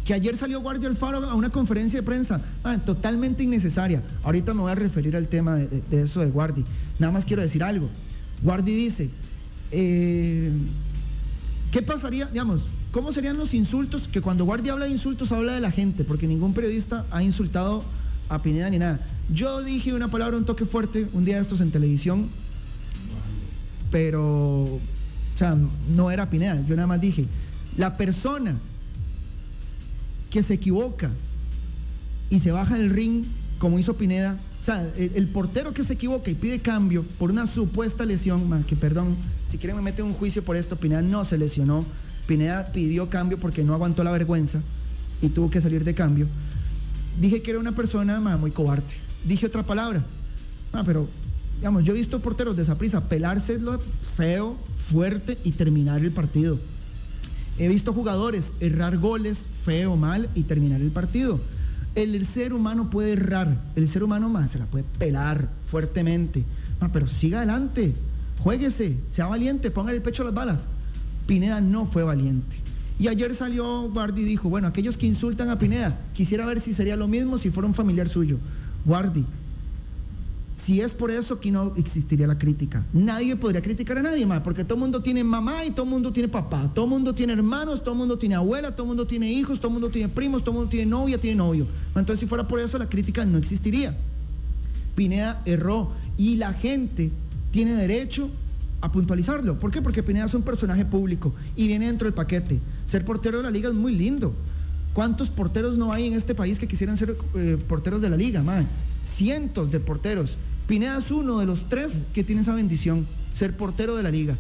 [0.05, 2.41] Que ayer salió Guardia Alfaro a una conferencia de prensa,
[2.85, 4.03] totalmente innecesaria.
[4.25, 6.65] Ahorita me voy a referir al tema de eso de Guardi.
[6.99, 7.89] Nada más quiero decir algo.
[8.43, 9.11] Guardi dice,
[9.71, 10.51] eh,
[11.71, 12.63] ¿qué pasaría, digamos,
[12.97, 14.09] cómo serían los insultos?
[14.09, 17.85] Que cuando Guardia habla de insultos habla de la gente, porque ningún periodista ha insultado
[18.31, 18.99] a Pineda ni nada.
[19.29, 22.27] Yo dije una palabra, un toque fuerte, un día de estos en televisión,
[23.91, 24.81] pero, o
[25.37, 25.59] sea,
[25.95, 27.27] no era Pineda, yo nada más dije,
[27.77, 28.57] la persona
[30.31, 31.11] que se equivoca
[32.31, 33.25] y se baja del ring,
[33.59, 37.47] como hizo Pineda, o sea, el, portero que se equivoca y pide cambio por una
[37.47, 39.15] supuesta lesión, ma, que perdón,
[39.51, 41.85] si quieren me meten un juicio por esto, Pineda no se lesionó,
[42.27, 44.61] Pineda pidió cambio porque no aguantó la vergüenza
[45.23, 46.27] y tuvo que salir de cambio.
[47.21, 48.85] Dije que era una persona muy cobarde.
[49.25, 50.03] Dije otra palabra.
[50.73, 51.09] Ah, pero,
[51.57, 53.81] digamos, yo he visto porteros de esa prisa pelárselo
[54.17, 54.57] feo,
[54.91, 56.59] fuerte y terminar el partido.
[57.59, 61.41] He visto jugadores errar goles feo, mal y terminar el partido.
[61.95, 66.45] El ser humano puede errar, el ser humano más se la puede pelar fuertemente.
[66.93, 67.95] Pero siga adelante,
[68.41, 70.69] juéguese, sea valiente, ponga el pecho a las balas.
[71.27, 72.59] Pineda no fue valiente.
[72.99, 76.73] Y ayer salió Guardi y dijo, bueno, aquellos que insultan a Pineda, quisiera ver si
[76.73, 78.39] sería lo mismo si fuera un familiar suyo.
[78.87, 79.27] Guardi,
[80.55, 82.85] si es por eso que no existiría la crítica.
[82.95, 85.91] Nadie podría criticar a nadie más, porque todo el mundo tiene mamá y todo el
[85.91, 88.89] mundo tiene papá, todo el mundo tiene hermanos, todo el mundo tiene abuela, todo el
[88.89, 91.67] mundo tiene hijos, todo el mundo tiene primos, todo el mundo tiene novia, tiene novio.
[91.89, 93.95] Entonces, si fuera por eso, la crítica no existiría.
[94.95, 97.12] Pineda erró y la gente
[97.51, 98.31] tiene derecho
[98.81, 99.59] a puntualizarlo.
[99.59, 99.83] ¿Por qué?
[99.83, 102.61] Porque Pineda es un personaje público y viene dentro del paquete.
[102.85, 104.35] Ser portero de la liga es muy lindo.
[104.93, 108.43] ¿Cuántos porteros no hay en este país que quisieran ser eh, porteros de la liga,
[108.43, 108.67] man?
[109.05, 110.39] Cientos de porteros.
[110.67, 114.37] Pineda es uno de los tres que tiene esa bendición, ser portero de la liga.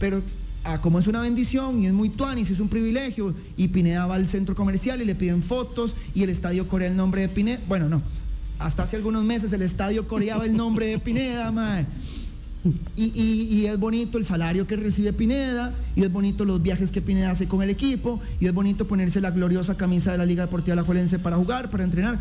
[0.00, 0.22] Pero
[0.64, 4.16] ah, como es una bendición y es muy tuanis, es un privilegio, y Pineda va
[4.16, 7.60] al centro comercial y le piden fotos y el estadio corea el nombre de Pineda.
[7.68, 8.02] Bueno, no.
[8.58, 11.86] Hasta hace algunos meses el estadio coreaba el nombre de Pineda, man.
[12.96, 17.30] Y, es bonito el salario que recibe Pineda, y es bonito los viajes que Pineda
[17.30, 20.74] hace con el equipo, y es bonito ponerse la gloriosa camisa de la Liga Deportiva
[20.74, 22.18] Alajuelense para jugar, para entrenar.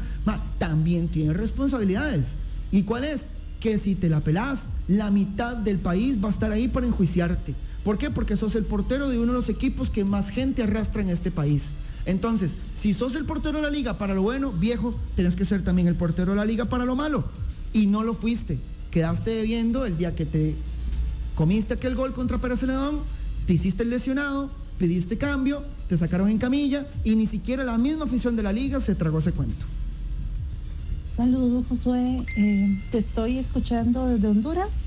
[0.57, 2.37] También tiene responsabilidades.
[2.71, 3.29] ¿Y cuál es?
[3.59, 7.53] Que si te la pelás, la mitad del país va a estar ahí para enjuiciarte.
[7.83, 8.09] ¿Por qué?
[8.09, 11.29] Porque sos el portero de uno de los equipos que más gente arrastra en este
[11.29, 11.65] país.
[12.05, 15.63] Entonces, si sos el portero de la liga para lo bueno, viejo, tenés que ser
[15.63, 17.23] también el portero de la liga para lo malo.
[17.73, 18.57] Y no lo fuiste.
[18.91, 20.53] Quedaste debiendo el día que te
[21.35, 22.99] comiste aquel gol contra Pérez Celedón,
[23.47, 28.05] te hiciste el lesionado, pediste cambio, te sacaron en camilla y ni siquiera la misma
[28.05, 29.65] afición de la liga se tragó ese cuento.
[31.15, 32.23] Saludos, Josué.
[32.37, 34.79] Eh, te estoy escuchando desde Honduras.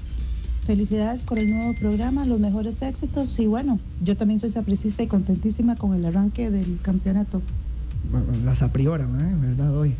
[0.66, 3.38] Felicidades por el nuevo programa, los mejores éxitos.
[3.38, 7.42] Y bueno, yo también soy sapricista y contentísima con el arranque del campeonato.
[8.44, 9.36] Las a priori, ¿eh?
[9.40, 9.76] ¿verdad?
[9.76, 9.94] Hoy.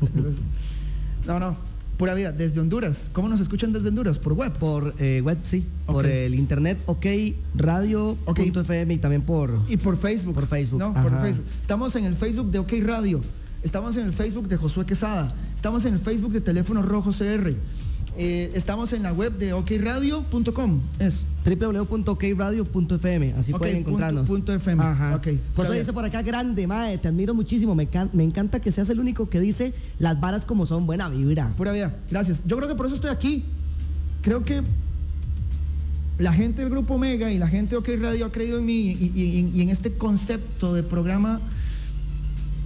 [1.26, 1.69] no, no.
[2.00, 3.10] Pura vida, desde Honduras.
[3.12, 4.18] ¿Cómo nos escuchan desde Honduras?
[4.18, 4.54] ¿Por web?
[4.54, 5.66] Por eh, web, sí.
[5.84, 7.04] Por el internet, ok,
[7.54, 9.60] radio.fm y también por...
[9.68, 10.32] Y por Facebook.
[10.32, 10.78] Por Facebook.
[10.78, 11.20] No, por.
[11.20, 11.44] Facebook.
[11.60, 13.20] Estamos en el Facebook de OK Radio.
[13.62, 15.30] Estamos en el Facebook de Josué Quesada.
[15.54, 17.52] Estamos en el Facebook de Teléfono Rojo CR.
[18.16, 20.80] Eh, estamos en la web de okradio.com.
[20.98, 24.26] Es www.okradio.fm, así Ok, pueden punto- encontrarnos.
[24.28, 24.82] punto FM.
[24.82, 25.14] Ajá.
[25.16, 27.74] Ok, José dice por acá, grande, mae, te admiro muchísimo.
[27.74, 31.08] Me, can- me encanta que seas el único que dice las varas como son, buena
[31.08, 31.54] vibra.
[31.56, 31.94] Pura vida.
[32.10, 32.42] Gracias.
[32.46, 33.44] Yo creo que por eso estoy aquí.
[34.22, 34.62] Creo que
[36.18, 38.74] la gente del Grupo Omega y la gente de OK Radio ha creído en mí
[38.90, 41.40] y, y- y en este concepto de programa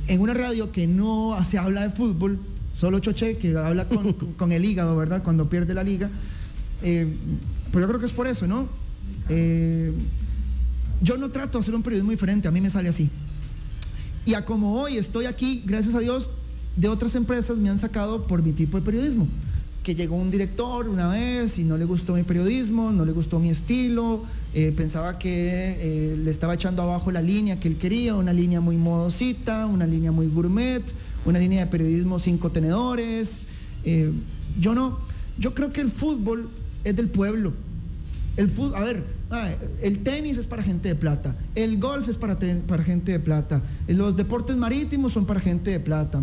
[0.08, 2.40] en una radio que no se habla de fútbol,
[2.78, 5.22] solo Choche, que habla con, con el hígado, ¿verdad?
[5.22, 6.10] Cuando pierde la liga.
[6.82, 7.06] Eh,
[7.72, 8.68] pues yo creo que es por eso, ¿no?
[9.28, 9.92] Eh,
[11.00, 13.10] yo no trato de hacer un periodismo diferente, a mí me sale así.
[14.26, 16.30] Y a como hoy estoy aquí, gracias a Dios,
[16.76, 19.26] de otras empresas me han sacado por mi tipo de periodismo.
[19.82, 23.38] Que llegó un director una vez y no le gustó mi periodismo, no le gustó
[23.38, 24.22] mi estilo,
[24.54, 28.60] eh, pensaba que eh, le estaba echando abajo la línea que él quería, una línea
[28.60, 30.82] muy modosita, una línea muy gourmet,
[31.24, 33.46] una línea de periodismo cinco tenedores.
[33.84, 34.12] Eh,
[34.60, 34.98] yo no,
[35.38, 36.48] yo creo que el fútbol
[36.84, 37.52] es del pueblo.
[38.36, 39.04] El fútbol, a ver,
[39.82, 43.62] el tenis es para gente de plata, el golf es para, para gente de plata,
[43.88, 46.20] los deportes marítimos son para gente de plata,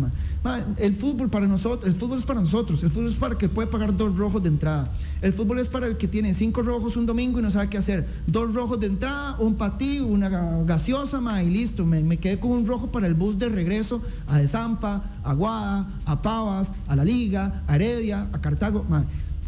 [0.78, 3.48] el fútbol para nosotros, el fútbol es para nosotros, el fútbol es para el que
[3.48, 6.96] puede pagar dos rojos de entrada, el fútbol es para el que tiene cinco rojos
[6.96, 10.64] un domingo y no sabe qué hacer, dos rojos de entrada, un patí, una ga-
[10.66, 14.38] gaseosa, ma, y listo, me, quedé con un rojo para el bus de regreso a
[14.38, 18.84] Desampa, a Guada, a Pavas, a La Liga, a Heredia, a Cartago.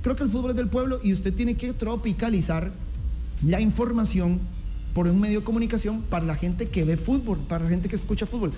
[0.02, 2.72] Creo que el fútbol es del pueblo y usted tiene que tropicalizar
[3.46, 4.40] la información
[4.94, 7.96] por un medio de comunicación para la gente que ve fútbol, para la gente que
[7.96, 8.52] escucha fútbol.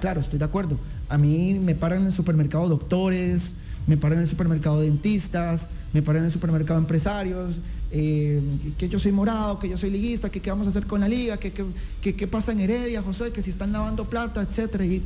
[0.00, 0.78] Claro, estoy de acuerdo.
[1.08, 3.52] A mí me paran en el supermercado doctores,
[3.86, 7.58] me paran en el supermercado dentistas, me paran en el supermercado empresarios,
[7.90, 8.40] eh,
[8.78, 11.08] que yo soy morado, que yo soy liguista, que qué vamos a hacer con la
[11.08, 11.52] liga, que
[12.14, 14.84] qué pasa en Heredia, José, que si están lavando plata, etcétera.
[14.86, 15.02] Y,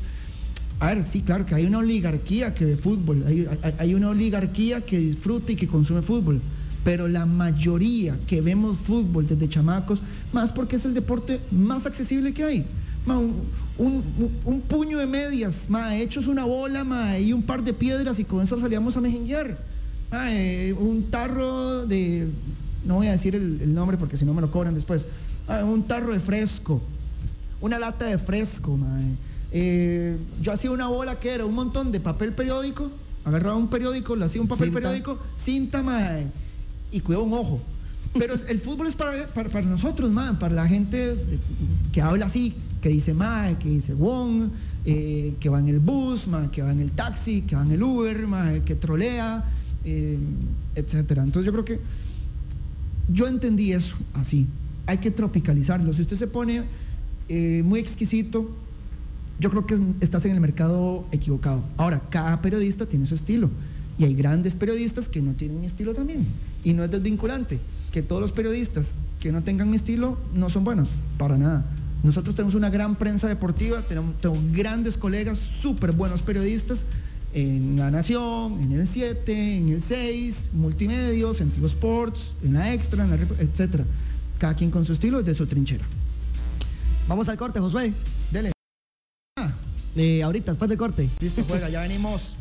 [0.81, 4.11] a ver, sí, claro que hay una oligarquía que ve fútbol, hay, hay- hay una
[4.11, 6.43] oligarquía que disfruta y que consume fútbol,
[6.85, 12.33] pero la mayoría que vemos fútbol desde chamacos, más porque es el deporte más accesible
[12.35, 12.67] que hay.
[13.07, 13.33] Ma, un,
[13.79, 14.03] un-
[14.45, 18.25] un puño de medias, ma, hechos una bola ma, y un par de piedras y
[18.25, 19.57] con eso salíamos a mejenguear.
[20.29, 22.29] Eh, un tarro de,
[22.87, 25.07] no voy a decir el, el nombre porque si no me lo cobran después,
[25.47, 26.81] Ah, un tarro de fresco,
[27.61, 29.05] una lata de fresco, mae.
[29.53, 32.91] Eh, yo hacía una bola que era un montón de papel periódico,
[33.27, 34.81] agarraba un periódico, lo hacía un papel Cinta.
[34.81, 36.29] periódico, cinta, mae,
[36.95, 37.61] y cuidaba un ojo.
[38.19, 41.17] Pero el fútbol es para, nosotros, mae, para la gente
[41.93, 44.51] que habla así, que dice mae, que dice Wong,
[44.85, 47.83] eh, que va en el bus, que va en el taxi, que va en el
[47.83, 49.45] Uber, que trolea,
[49.85, 50.19] eh,
[50.77, 51.25] etcétera.
[51.25, 51.81] Entonces yo creo que
[53.13, 54.47] yo entendí eso así.
[54.87, 55.93] Hay que tropicalizarlo.
[55.93, 56.63] Si usted se pone
[57.29, 58.51] eh, muy exquisito,
[59.41, 61.65] yo creo que es- estás en el mercado equivocado.
[61.77, 63.51] Ahora, cada periodista tiene su estilo.
[63.99, 66.27] Y hay grandes periodistas que no tienen mi estilo también.
[66.65, 67.61] Y no es desvinculante.
[67.93, 70.89] Que todos los periodistas que no tengan mi estilo no son buenos.
[71.19, 71.65] Para nada.
[72.03, 76.85] Nosotros tenemos una gran prensa deportiva, tenemos, tengo grandes colegas, súper buenos periodistas
[77.33, 82.75] en La Nación, en el 7, en el 6, Multimedios, en Tigo Sports, en la
[82.75, 83.85] Extra, en la etcétera.
[84.39, 85.85] Cada quien con su estilo desde su trinchera.
[87.09, 87.93] Vamos al corte, Josué.
[88.31, 88.53] Dele.
[89.97, 91.09] Eh, ahorita, después del corte.
[91.21, 92.37] Listo, juega, ya venimos.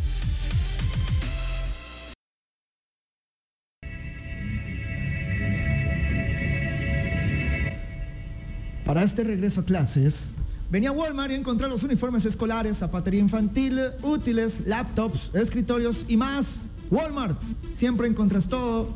[8.94, 10.34] Para este regreso a clases,
[10.70, 16.60] venía a Walmart y encontré los uniformes escolares, zapatería infantil, útiles, laptops, escritorios y más.
[16.92, 17.42] Walmart,
[17.74, 18.96] siempre encuentras todo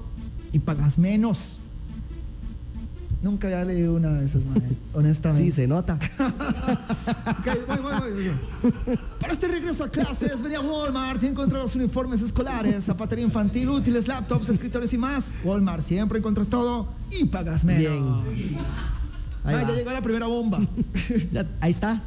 [0.52, 1.58] y pagas menos.
[3.24, 4.62] Nunca había leído una de esas, mae,
[4.94, 5.46] honestamente.
[5.46, 5.98] Sí, se nota.
[7.40, 8.30] Ok, voy, voy, voy,
[8.86, 9.00] voy.
[9.20, 13.70] Para este regreso a clases, venía a Walmart y encontré los uniformes escolares, zapatería infantil,
[13.70, 15.34] útiles, laptops, escritorios y más.
[15.44, 18.24] Walmart, siempre encuentras todo y pagas menos.
[19.48, 19.68] Ahí Ah, va.
[19.70, 20.60] ya llegó la primera bomba.
[21.32, 22.02] Ya, ahí está.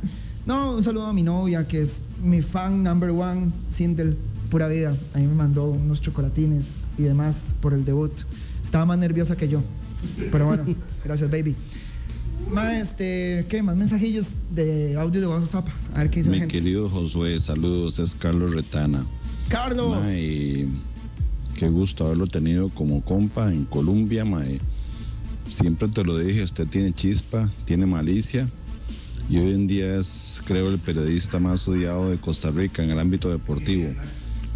[0.46, 4.16] No, un saludo a mi novia, que es mi fan number one, Sindel,
[4.50, 4.94] pura vida.
[5.14, 6.66] A mí me mandó unos chocolatines
[6.98, 8.12] y demás por el debut.
[8.64, 9.60] Estaba más nerviosa que yo.
[10.30, 10.64] Pero bueno,
[11.04, 11.56] gracias, baby.
[12.52, 13.62] Más, este, ¿qué?
[13.62, 15.66] Más mensajillos de audio de WhatsApp.
[15.94, 16.52] A ver qué dice la Mi gente.
[16.54, 19.04] querido Josué, saludos, es Carlos Retana.
[19.48, 19.98] Carlos.
[20.00, 20.66] Mae,
[21.58, 24.58] qué gusto haberlo tenido como compa en Colombia, mae.
[25.50, 28.46] Siempre te lo dije, usted tiene chispa, tiene malicia
[29.28, 32.98] y hoy en día es, creo, el periodista más odiado de Costa Rica en el
[32.98, 33.90] ámbito deportivo.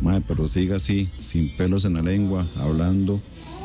[0.02, 3.20] Mae, pero siga así, sin pelos en la lengua, hablando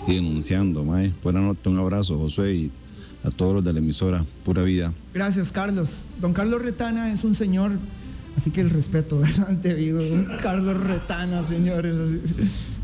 [0.08, 1.14] y denunciando, mae.
[1.24, 2.72] Buena nota, un abrazo, Josué, y
[3.24, 4.94] a todos los de la emisora, pura vida.
[5.14, 6.04] Gracias, Carlos.
[6.22, 7.72] Don Carlos Retana es un señor,
[8.38, 9.50] así que el respeto, ¿verdad?
[9.50, 10.04] Debido.
[10.08, 11.96] Don Carlos Retana, señores.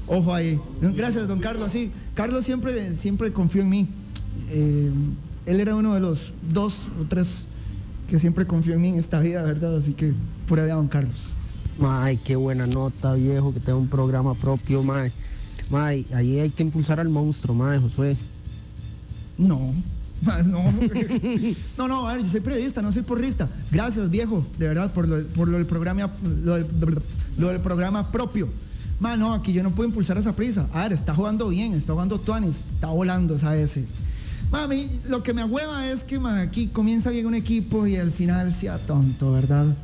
[0.07, 0.59] Ojo ahí.
[0.81, 1.71] Gracias, don Carlos.
[1.71, 3.87] Sí, Carlos siempre, siempre confió en mí.
[4.49, 4.91] Eh,
[5.45, 7.27] él era uno de los dos o tres
[8.09, 9.75] que siempre confió en mí en esta vida, ¿verdad?
[9.75, 10.13] Así que
[10.47, 11.29] pura vida, don Carlos.
[11.81, 15.11] Ay, qué buena nota, viejo, que tenga un programa propio, mae.
[15.69, 18.15] Mae, ahí hay que impulsar al monstruo, mae, Josué.
[19.37, 19.73] No,
[20.21, 20.63] más no.
[21.77, 23.49] No, no, a ver, yo soy periodista, no soy porrista.
[23.71, 26.09] Gracias, viejo, de verdad, por lo, por lo del programa,
[26.43, 27.01] lo del,
[27.37, 28.49] lo del programa propio.
[28.99, 30.67] Man, no, aquí yo no puedo impulsar esa prisa.
[30.71, 33.85] A ver, está jugando bien, está jugando Tuanis, está volando esa S.
[34.51, 38.51] Mami, lo que me ahueva es que aquí comienza bien un equipo y al final
[38.53, 39.75] sea tonto, ¿verdad?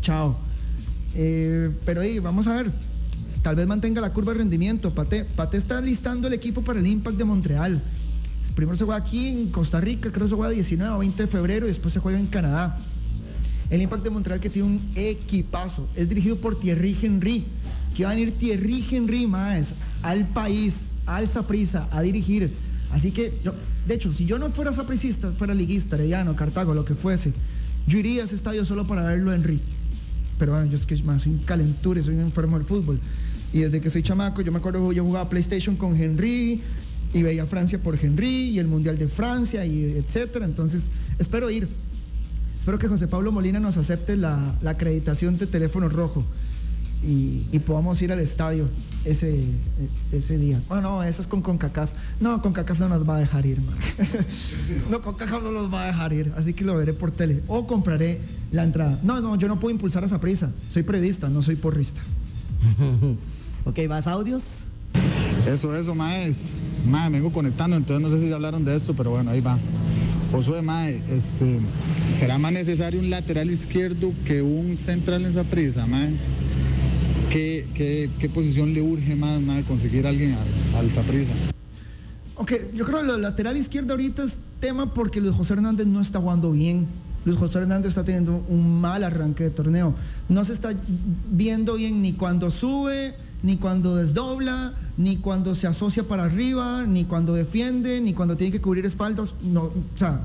[0.00, 0.36] Chao.
[1.14, 2.70] Eh, pero vamos a ver.
[3.42, 4.92] Tal vez mantenga la curva de rendimiento.
[4.92, 7.82] Pate, Pate está listando el equipo para el Impact de Montreal.
[8.54, 11.28] Primero se juega aquí en Costa Rica, creo que se juega 19 o 20 de
[11.28, 12.76] febrero y después se juega en Canadá.
[13.68, 15.88] El Impact de Montreal que tiene un equipazo.
[15.94, 17.44] Es dirigido por Thierry Henry.
[17.94, 20.74] Que va a venir Thierry Henry más al país,
[21.06, 22.52] al Saprissa, a dirigir.
[22.92, 23.52] Así que, yo,
[23.86, 27.32] de hecho, si yo no fuera sapricista, fuera liguista, Arellano, Cartago, lo que fuese,
[27.86, 29.60] yo iría a ese estadio solo para verlo a Henry.
[30.38, 33.00] Pero bueno, yo es que más soy un calenture, soy un enfermo del fútbol.
[33.52, 36.60] Y desde que soy chamaco, yo me acuerdo yo jugaba PlayStation con Henry
[37.14, 40.44] y veía Francia por Henry y el Mundial de Francia y etcétera.
[40.44, 41.68] Entonces, espero ir.
[42.58, 46.24] Espero que José Pablo Molina nos acepte la, la acreditación de teléfono rojo
[47.06, 48.68] y, y podamos ir al estadio
[49.04, 49.44] ese,
[50.10, 50.60] ese día.
[50.68, 51.90] Bueno, no, esa es con CONCACAF.
[52.20, 53.76] No, CONCACAF no nos va a dejar ir, man.
[54.90, 57.42] No, CONCACAF no nos va a dejar ir, así que lo veré por tele.
[57.46, 58.98] O compraré la entrada.
[59.02, 60.50] No, no, yo no puedo impulsar a esa prisa.
[60.68, 62.00] Soy periodista, no soy porrista.
[63.64, 64.64] ok, ¿más audios?
[65.46, 66.48] Eso, eso, maes.
[66.88, 69.40] Mae, me vengo conectando, entonces no sé si ya hablaron de esto, pero bueno, ahí
[69.40, 69.58] va.
[70.32, 71.60] Josué, mae, este,
[72.18, 76.10] ¿será más necesario un lateral izquierdo que un central en esa prisa, mae?
[77.36, 80.34] ¿Qué, posición le urge más, mae, conseguir a alguien
[80.74, 81.34] al, Saprissa?
[82.36, 86.00] Ok, yo creo que el lateral izquierdo ahorita es tema porque Luis José Hernández no
[86.00, 86.86] está jugando bien.
[87.26, 89.94] Luis José Hernández está teniendo un mal arranque de torneo.
[90.30, 90.70] No se está
[91.30, 97.04] viendo bien ni cuando sube, ni cuando desdobla, ni cuando se asocia para arriba, ni
[97.04, 99.34] cuando defiende, ni cuando tiene que cubrir espaldas.
[99.42, 100.20] No, o sea,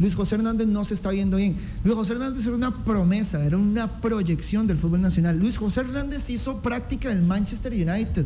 [0.00, 1.56] Luis José Hernández no se está viendo bien.
[1.84, 5.38] Luis José Hernández era una promesa, era una proyección del fútbol nacional.
[5.38, 8.24] Luis José Hernández hizo práctica en Manchester United.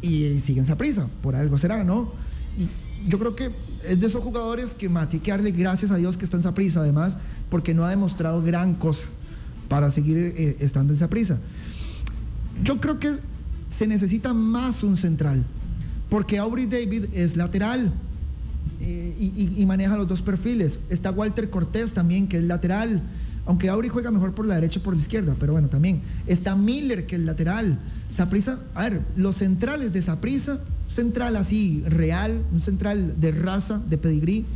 [0.00, 2.12] Y siguen esa prisa, por algo será, ¿no?
[2.56, 2.68] Y
[3.08, 3.50] yo creo que
[3.88, 6.54] es de esos jugadores que Mati que darle gracias a Dios que está en esa
[6.54, 7.18] prisa, además,
[7.50, 9.06] porque no ha demostrado gran cosa
[9.68, 11.38] para seguir eh, estando en esa prisa.
[12.62, 13.18] Yo creo que
[13.68, 15.44] se necesita más un central,
[16.08, 17.92] porque Aubrey David es lateral
[18.80, 20.78] eh, y, maneja los dos perfiles.
[20.88, 23.02] Está Walter Cortés también, que es lateral,
[23.44, 26.00] aunque Aubrey juega mejor por la derecha y por la izquierda, pero bueno, también.
[26.26, 27.78] Está Miller, que es lateral.
[28.12, 33.98] Saprisa, a ver, los centrales de Saprisa, central así, real, un central de raza, de
[33.98, 34.46] pedigrí,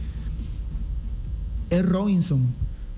[1.70, 2.40] es Robinson.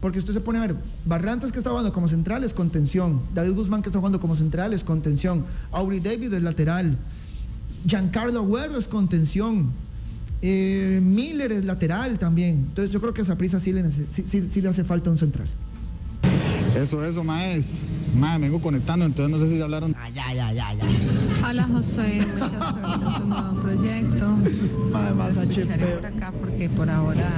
[0.00, 3.54] Porque usted se pone a ver, Barrantes que está jugando como central es contención, David
[3.54, 6.98] Guzmán que está jugando como central es contención, Aubrey David es lateral,
[7.86, 9.72] Giancarlo Agüero es contención,
[10.42, 12.66] eh, Miller es lateral también.
[12.68, 15.18] Entonces yo creo que a Saprisa sí le, sí- sí- sí le hace falta un
[15.18, 15.48] central.
[16.76, 17.78] Eso, eso, maes.
[18.18, 19.94] Mae, me vengo conectando, entonces no sé si ya hablaron.
[19.98, 20.84] Ah, ya, ya, ya, ya.
[21.48, 24.36] Hola Josué, mucha suerte en tu nuevo proyecto.
[25.16, 27.28] más Escucharé por acá porque por ahora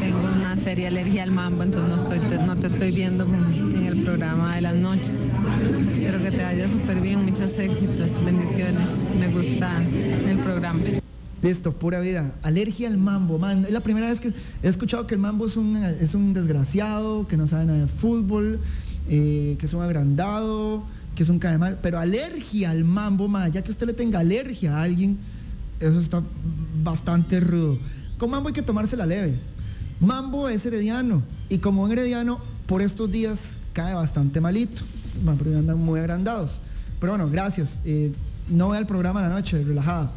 [0.00, 3.86] tengo una seria alergia al mambo, entonces no, estoy, te- no te estoy viendo en
[3.86, 5.26] el programa de las noches.
[5.98, 9.08] Espero que te vaya súper bien, muchos éxitos, bendiciones.
[9.18, 9.80] Me gusta
[10.28, 10.80] el programa.
[11.42, 12.32] Listo, pura vida.
[12.42, 13.64] Alergia al mambo, man.
[13.64, 14.32] Es la primera vez que
[14.62, 17.86] he escuchado que el mambo es un, es un desgraciado, que no sabe nada de
[17.86, 18.60] fútbol,
[19.08, 20.82] eh, que es un agrandado,
[21.14, 21.78] que es un cae mal.
[21.82, 25.18] Pero alergia al mambo, man, ya que usted le tenga alergia a alguien,
[25.80, 26.22] eso está
[26.82, 27.78] bastante rudo.
[28.18, 29.38] Con mambo hay que tomársela leve.
[29.98, 31.22] Mambo es herediano.
[31.48, 34.82] Y como un herediano, por estos días cae bastante malito.
[35.24, 36.60] Ma, pero andan muy agrandados.
[37.00, 37.80] Pero bueno, gracias.
[37.86, 38.12] Eh,
[38.50, 40.10] no vea el programa a la noche, relajada.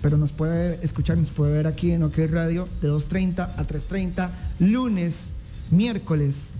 [0.00, 4.30] Pero nos puede escuchar, nos puede ver aquí en OK Radio de 2.30 a 3.30,
[4.60, 5.32] lunes,
[5.70, 6.50] miércoles,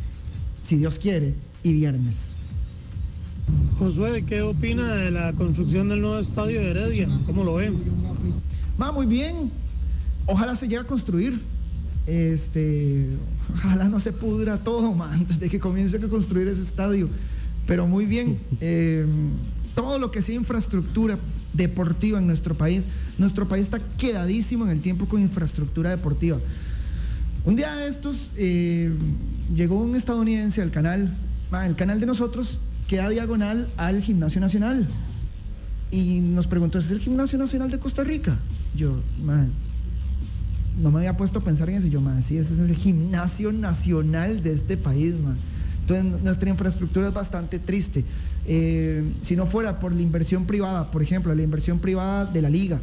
[0.65, 2.35] si Dios quiere, y viernes.
[3.79, 7.09] Josué, ¿qué opina de la construcción del nuevo estadio de Heredia?
[7.27, 7.77] ¿Cómo lo ven?
[8.81, 9.51] Va muy bien.
[10.27, 11.41] Ojalá se llegue a construir.
[12.07, 13.07] Este,
[13.55, 17.09] ojalá no se pudra todo antes de que comience a construir ese estadio.
[17.67, 18.39] Pero muy bien.
[18.61, 19.07] Eh,
[19.75, 21.17] todo lo que sea infraestructura
[21.53, 22.87] deportiva en nuestro país,
[23.19, 26.39] nuestro país está quedadísimo en el tiempo con infraestructura deportiva.
[27.45, 28.93] Un día de estos eh,
[29.55, 31.17] llegó un estadounidense al canal,
[31.65, 34.89] el canal de nosotros queda diagonal al Gimnasio Nacional.
[35.91, 38.39] Y nos preguntó, ¿es el Gimnasio Nacional de Costa Rica?
[38.77, 39.51] Yo, man,
[40.79, 41.87] no me había puesto a pensar en eso.
[41.87, 45.37] Yo, man, sí, ese es el Gimnasio Nacional de este país, man.
[45.89, 48.05] Entonces, nuestra infraestructura es bastante triste.
[48.47, 52.51] Eh, si no fuera por la inversión privada, por ejemplo, la inversión privada de la
[52.51, 52.79] liga,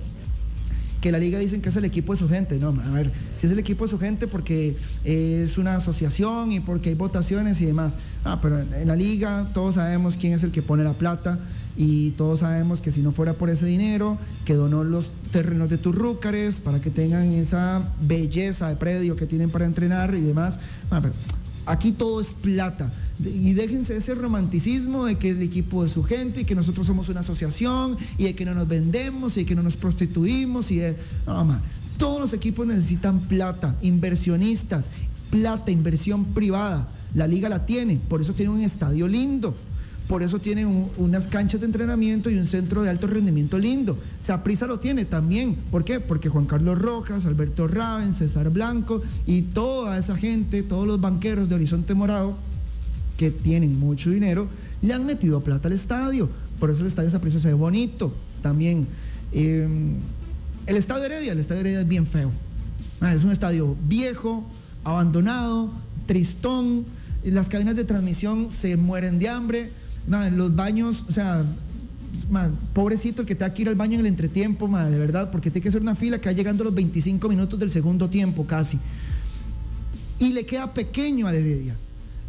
[1.01, 2.57] que la liga dicen que es el equipo de su gente.
[2.57, 6.61] No, a ver, si es el equipo de su gente porque es una asociación y
[6.61, 7.97] porque hay votaciones y demás.
[8.23, 11.37] Ah, pero en la liga todos sabemos quién es el que pone la plata
[11.77, 15.77] y todos sabemos que si no fuera por ese dinero que donó los terrenos de
[15.77, 20.57] Turrúcares para que tengan esa belleza de predio que tienen para entrenar y demás.
[20.89, 21.01] Ah,
[21.65, 22.91] aquí todo es plata.
[23.23, 26.85] Y déjense ese romanticismo de que es el equipo de su gente y que nosotros
[26.85, 30.69] somos una asociación y de que no nos vendemos y de que no nos prostituimos
[30.71, 30.97] y de...
[31.25, 31.61] No, man.
[31.97, 34.89] Todos los equipos necesitan plata, inversionistas,
[35.29, 36.87] plata, inversión privada.
[37.13, 39.55] La liga la tiene, por eso tiene un estadio lindo.
[40.07, 43.97] Por eso tiene un- unas canchas de entrenamiento y un centro de alto rendimiento lindo.
[44.19, 45.55] Saprisa lo tiene también.
[45.71, 45.99] ¿Por qué?
[45.99, 51.49] Porque Juan Carlos Rojas, Alberto Raven, César Blanco y toda esa gente, todos los banqueros
[51.49, 52.37] de Horizonte Morado,
[53.17, 54.47] que tienen mucho dinero,
[54.83, 56.29] le han metido plata al estadio.
[56.59, 58.87] Por eso el estadio Saprissa se ve bonito también.
[59.31, 59.67] Eh,
[60.67, 62.29] el estadio Heredia, el estadio Heredia es bien feo.
[63.01, 64.43] Ah, es un estadio viejo,
[64.83, 65.71] abandonado,
[66.05, 66.85] tristón.
[67.23, 69.71] Las cabinas de transmisión se mueren de hambre.
[70.07, 71.43] Los baños, o sea,
[72.29, 75.31] ma, pobrecito el que tenga que ir al baño en el entretiempo, ma, de verdad,
[75.31, 78.09] porque tiene que hacer una fila que va llegando a los 25 minutos del segundo
[78.09, 78.79] tiempo casi.
[80.19, 81.75] Y le queda pequeño al Heredia.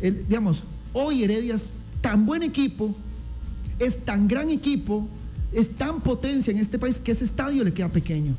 [0.00, 2.94] Digamos, hoy Heredia es tan buen equipo,
[3.78, 5.06] es tan gran equipo,
[5.52, 8.34] es tan potencia en este país que ese estadio le queda pequeño.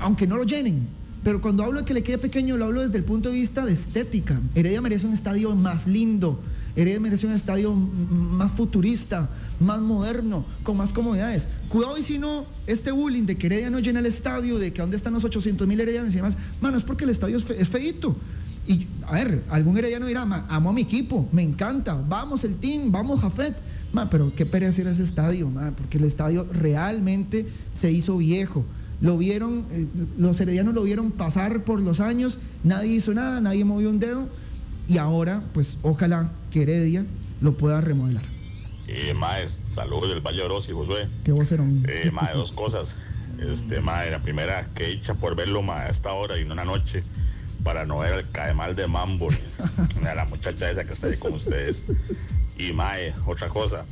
[0.00, 0.86] Aunque no lo llenen.
[1.22, 3.64] Pero cuando hablo de que le quede pequeño, lo hablo desde el punto de vista
[3.64, 4.40] de estética.
[4.54, 6.40] Heredia merece un estadio más lindo.
[6.76, 11.48] Heredia merece un estadio más futurista, más moderno, con más comodidades.
[11.68, 14.82] Cuidado y si no, este bullying de que Heredia no llena el estadio, de que
[14.82, 17.60] dónde están los 800 mil heredianos y demás, mano, es porque el estadio es, fe-
[17.60, 18.14] es feíto.
[18.68, 22.56] Y, a ver, algún herediano dirá, "Ma, amo a mi equipo, me encanta, vamos el
[22.56, 23.56] team, vamos Jafet.
[23.92, 28.64] Ma, pero qué pereza ir ese estadio, ma, porque el estadio realmente se hizo viejo.
[29.00, 29.86] Lo vieron, eh,
[30.18, 34.28] los heredianos lo vieron pasar por los años, nadie hizo nada, nadie movió un dedo,
[34.86, 37.04] y ahora, pues ojalá que Heredia
[37.40, 38.24] lo pueda remodelar.
[38.88, 41.08] Eh, maes, saludos del Valle de Orosi, Josué.
[41.24, 41.84] Qué vocerón.
[41.88, 42.96] Eh, mae, dos cosas.
[43.38, 46.58] Este, mae, la primera, que dicha por verlo, mae, a esta hora y no en
[46.58, 47.02] la noche,
[47.64, 49.28] para no ver el caemal de Mambo,
[50.08, 51.82] a la muchacha esa que está ahí con ustedes.
[52.56, 53.84] Y, mae, otra cosa,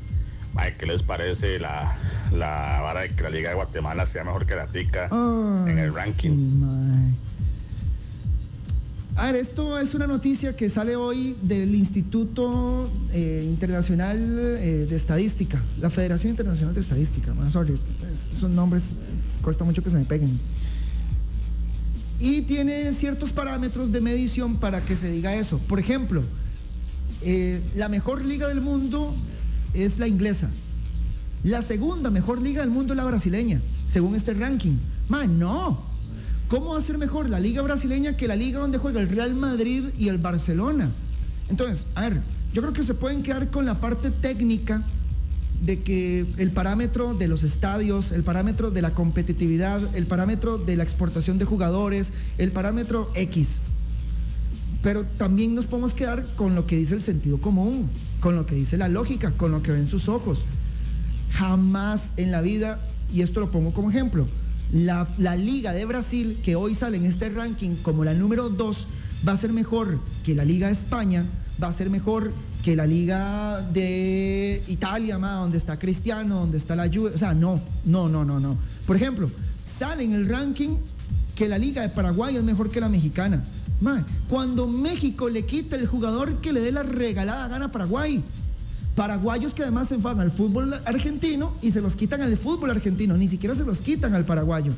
[0.54, 1.98] mae, ¿qué les parece la,
[2.32, 5.92] la vara de que la Liga de Guatemala sea mejor que la Tica en el
[5.92, 6.62] ranking?
[9.16, 14.96] A ver, esto es una noticia que sale hoy del Instituto eh, Internacional eh, de
[14.96, 17.32] Estadística, la Federación Internacional de Estadística.
[17.32, 18.82] man, sorry, es- esos nombres
[19.40, 20.30] cuesta mucho que se me peguen.
[22.18, 25.58] Y tiene ciertos parámetros de medición para que se diga eso.
[25.58, 26.22] Por ejemplo,
[27.22, 29.14] eh, la mejor liga del mundo
[29.74, 30.50] es la inglesa.
[31.44, 34.76] La segunda mejor liga del mundo es la brasileña, según este ranking.
[35.08, 35.93] Man, no.
[36.54, 39.34] ¿Cómo va a ser mejor la liga brasileña que la liga donde juega el Real
[39.34, 40.88] Madrid y el Barcelona?
[41.48, 42.20] Entonces, a ver,
[42.52, 44.84] yo creo que se pueden quedar con la parte técnica
[45.64, 50.76] de que el parámetro de los estadios, el parámetro de la competitividad, el parámetro de
[50.76, 53.60] la exportación de jugadores, el parámetro X.
[54.80, 57.90] Pero también nos podemos quedar con lo que dice el sentido común,
[58.20, 60.44] con lo que dice la lógica, con lo que ven sus ojos.
[61.32, 62.80] Jamás en la vida,
[63.12, 64.28] y esto lo pongo como ejemplo,
[64.72, 68.86] la, la Liga de Brasil, que hoy sale en este ranking como la número 2,
[69.26, 71.26] va a ser mejor que la Liga de España,
[71.62, 76.88] va a ser mejor que la Liga de Italia, donde está Cristiano, donde está la
[76.88, 77.12] Juve.
[77.14, 78.56] O sea, no, no, no, no, no.
[78.86, 79.30] Por ejemplo,
[79.78, 80.76] sale en el ranking
[81.34, 83.42] que la Liga de Paraguay es mejor que la mexicana.
[84.28, 88.22] Cuando México le quita el jugador que le dé la regalada gana a Paraguay.
[88.94, 93.16] Paraguayos que además se enfadan al fútbol argentino y se los quitan al fútbol argentino,
[93.16, 94.72] ni siquiera se los quitan al paraguayo.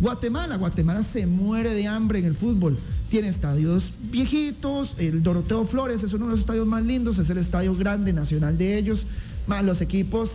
[0.00, 2.78] Guatemala, Guatemala se muere de hambre en el fútbol.
[3.10, 7.38] Tiene estadios viejitos, el Doroteo Flores es uno de los estadios más lindos, es el
[7.38, 9.06] estadio grande nacional de ellos.
[9.48, 10.30] Más los equipos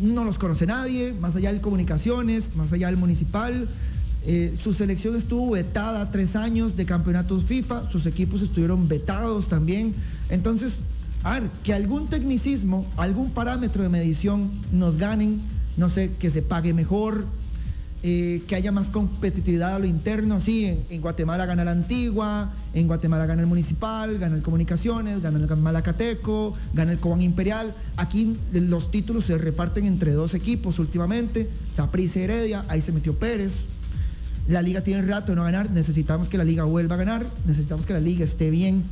[0.00, 3.68] no los conoce nadie, más allá del comunicaciones, más allá del municipal.
[4.26, 9.94] Eh, su selección estuvo vetada tres años de campeonatos FIFA, sus equipos estuvieron vetados también.
[10.28, 10.72] Entonces,
[11.24, 15.40] a ver, que algún tecnicismo, algún parámetro de medición nos ganen,
[15.76, 17.24] no sé, que se pague mejor,
[18.04, 20.38] eh, que haya más competitividad a lo interno.
[20.40, 25.38] Sí, en, Guatemala gana la Antigua, en Guatemala gana el Municipal, gana el Comunicaciones, gana
[25.38, 27.74] el Malacateco, gana el Cobán Imperial.
[27.96, 33.66] Aquí los títulos se reparten entre dos equipos últimamente, Saprissa Heredia, ahí se metió Pérez.
[34.48, 37.84] La liga tiene rato de no ganar, necesitamos que la liga vuelva a ganar, necesitamos
[37.84, 38.84] que la liga esté bien.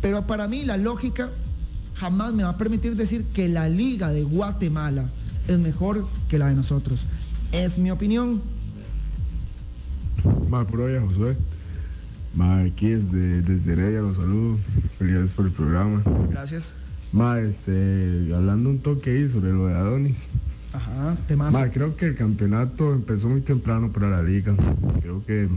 [0.00, 1.28] Pero para mí la lógica
[1.94, 5.06] jamás me va a permitir decir que la liga de Guatemala
[5.48, 7.04] es mejor que la de nosotros.
[7.52, 8.40] Es mi opinión.
[10.48, 11.36] Ma, puro día, Josué.
[12.34, 14.58] Ma, aquí desde, desde Heredia los saludo.
[14.98, 16.02] Felicidades por el programa.
[16.30, 16.72] Gracias.
[17.12, 20.28] Ma, este, hablando un toque ahí sobre lo de Adonis.
[20.72, 21.52] Ajá, temas.
[21.52, 24.54] Ma, creo que el campeonato empezó muy temprano para la liga.
[25.00, 25.48] Creo que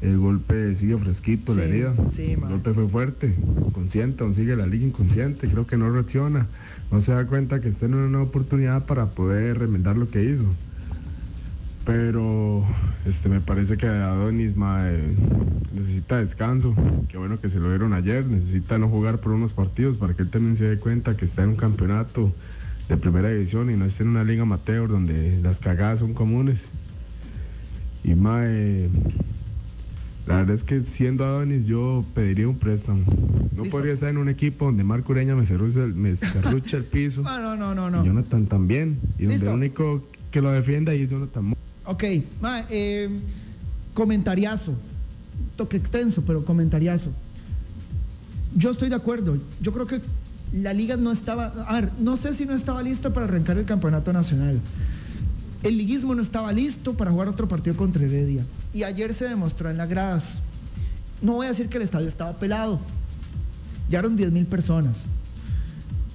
[0.00, 1.94] el golpe sigue fresquito, Sí, la herida.
[2.08, 3.34] sí, el golpe fue fuerte,
[3.72, 6.46] consciente, aún sigue la liga inconsciente, creo que no reacciona,
[6.92, 10.24] no se da cuenta que está en una nueva oportunidad para poder remendar lo que
[10.24, 10.46] hizo.
[11.84, 12.64] Pero
[13.06, 15.10] este me parece que Adonis ma, eh,
[15.74, 16.74] necesita descanso,
[17.08, 20.22] qué bueno que se lo dieron ayer, necesita no jugar por unos partidos para que
[20.22, 22.32] él también se dé cuenta que está en un campeonato
[22.90, 26.68] de primera división y no está en una liga amateur donde las cagadas son comunes.
[28.04, 28.90] Y mae,
[30.28, 33.02] la verdad es que siendo Adonis yo pediría un préstamo.
[33.56, 33.76] No Listo.
[33.76, 37.22] podría estar en un equipo donde Marco Ureña me cerrucha el, me cerrucha el piso.
[37.22, 38.04] No, no, no, y no.
[38.04, 39.00] Jonathan también.
[39.18, 39.50] Y donde Listo.
[39.50, 41.54] el único que lo defiende ahí es Jonathan.
[41.86, 42.04] Ok,
[42.42, 43.08] ma, eh,
[43.94, 44.76] comentariazo.
[45.56, 47.10] Toque extenso, pero comentariazo.
[48.54, 49.38] Yo estoy de acuerdo.
[49.62, 50.02] Yo creo que
[50.52, 51.46] la liga no estaba.
[51.66, 54.60] A ver, no sé si no estaba lista para arrancar el campeonato nacional.
[55.62, 58.44] El liguismo no estaba listo para jugar otro partido contra Heredia.
[58.72, 60.38] Y ayer se demostró en las gradas.
[61.20, 62.78] No voy a decir que el estadio estaba pelado.
[63.90, 65.06] Ya eran 10 mil personas.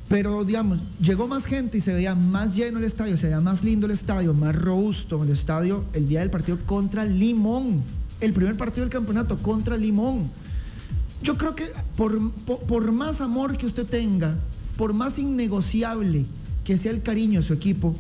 [0.08, 3.64] Pero, digamos, llegó más gente y se veía más lleno el estadio, se veía más
[3.64, 7.84] lindo el estadio, más robusto el estadio el día del partido contra Limón.
[8.22, 10.22] El primer partido del campeonato contra Limón.
[11.22, 11.66] Yo creo que
[11.98, 14.38] por, por, por más amor que usted tenga,
[14.78, 16.26] por más innegociable
[16.64, 17.96] que sea el cariño de su equipo,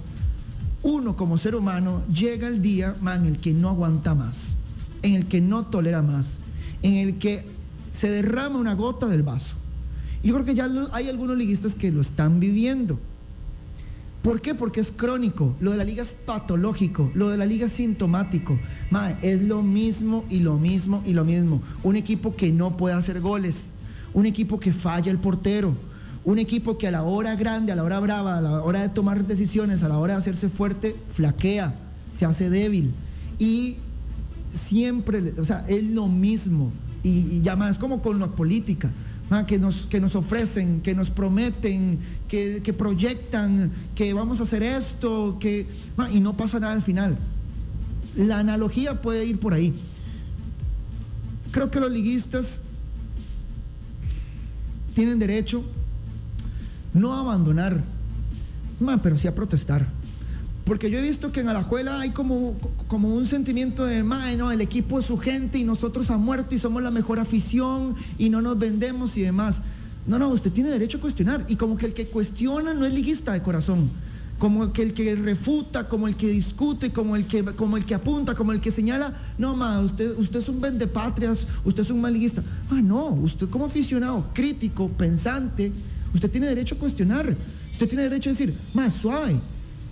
[0.83, 4.49] uno como ser humano llega el día en el que no aguanta más,
[5.01, 6.39] en el que no tolera más,
[6.81, 7.45] en el que
[7.91, 9.55] se derrama una gota del vaso.
[10.23, 12.99] Yo creo que ya hay algunos liguistas que lo están viviendo.
[14.21, 14.55] ¿Por qué?
[14.55, 15.53] Porque es crónico.
[15.59, 17.11] Lo de la liga es patológico.
[17.13, 18.57] Lo de la liga es sintomático.
[19.21, 21.61] Es lo mismo y lo mismo y lo mismo.
[21.83, 23.71] Un equipo que no puede hacer goles.
[24.13, 25.75] Un equipo que falla el portero.
[26.25, 28.89] Un equipo que a la hora grande, a la hora brava, a la hora de
[28.89, 31.75] tomar decisiones, a la hora de hacerse fuerte, flaquea,
[32.11, 32.93] se hace débil.
[33.39, 33.77] Y
[34.51, 36.71] siempre, o sea, es lo mismo.
[37.03, 38.91] Y, y ya más como con la política,
[39.31, 41.99] ah, que, nos, que nos ofrecen, que nos prometen,
[42.29, 45.67] que, que proyectan, que vamos a hacer esto, que,
[45.97, 47.17] ah, y no pasa nada al final.
[48.15, 49.73] La analogía puede ir por ahí.
[51.51, 52.61] Creo que los liguistas
[54.95, 55.63] tienen derecho
[56.93, 57.83] no abandonar,
[59.01, 59.87] pero sí a protestar.
[60.65, 62.55] Porque yo he visto que en Alajuela hay como,
[62.87, 66.55] como un sentimiento de, "Mae, no, el equipo es su gente y nosotros a muerte
[66.55, 69.61] y somos la mejor afición y no nos vendemos y demás.
[70.07, 71.45] No, no, usted tiene derecho a cuestionar.
[71.49, 73.89] Y como que el que cuestiona no es liguista de corazón.
[74.39, 77.95] Como que el que refuta, como el que discute, como el que, como el que
[77.95, 82.01] apunta, como el que señala, no, ma, usted, usted es un vendepatrias, usted es un
[82.01, 82.41] mal liguista.
[82.69, 85.71] Ah, no, usted como aficionado, crítico, pensante,
[86.13, 87.35] usted tiene derecho a cuestionar.
[87.71, 89.33] Usted tiene derecho a decir, más suave.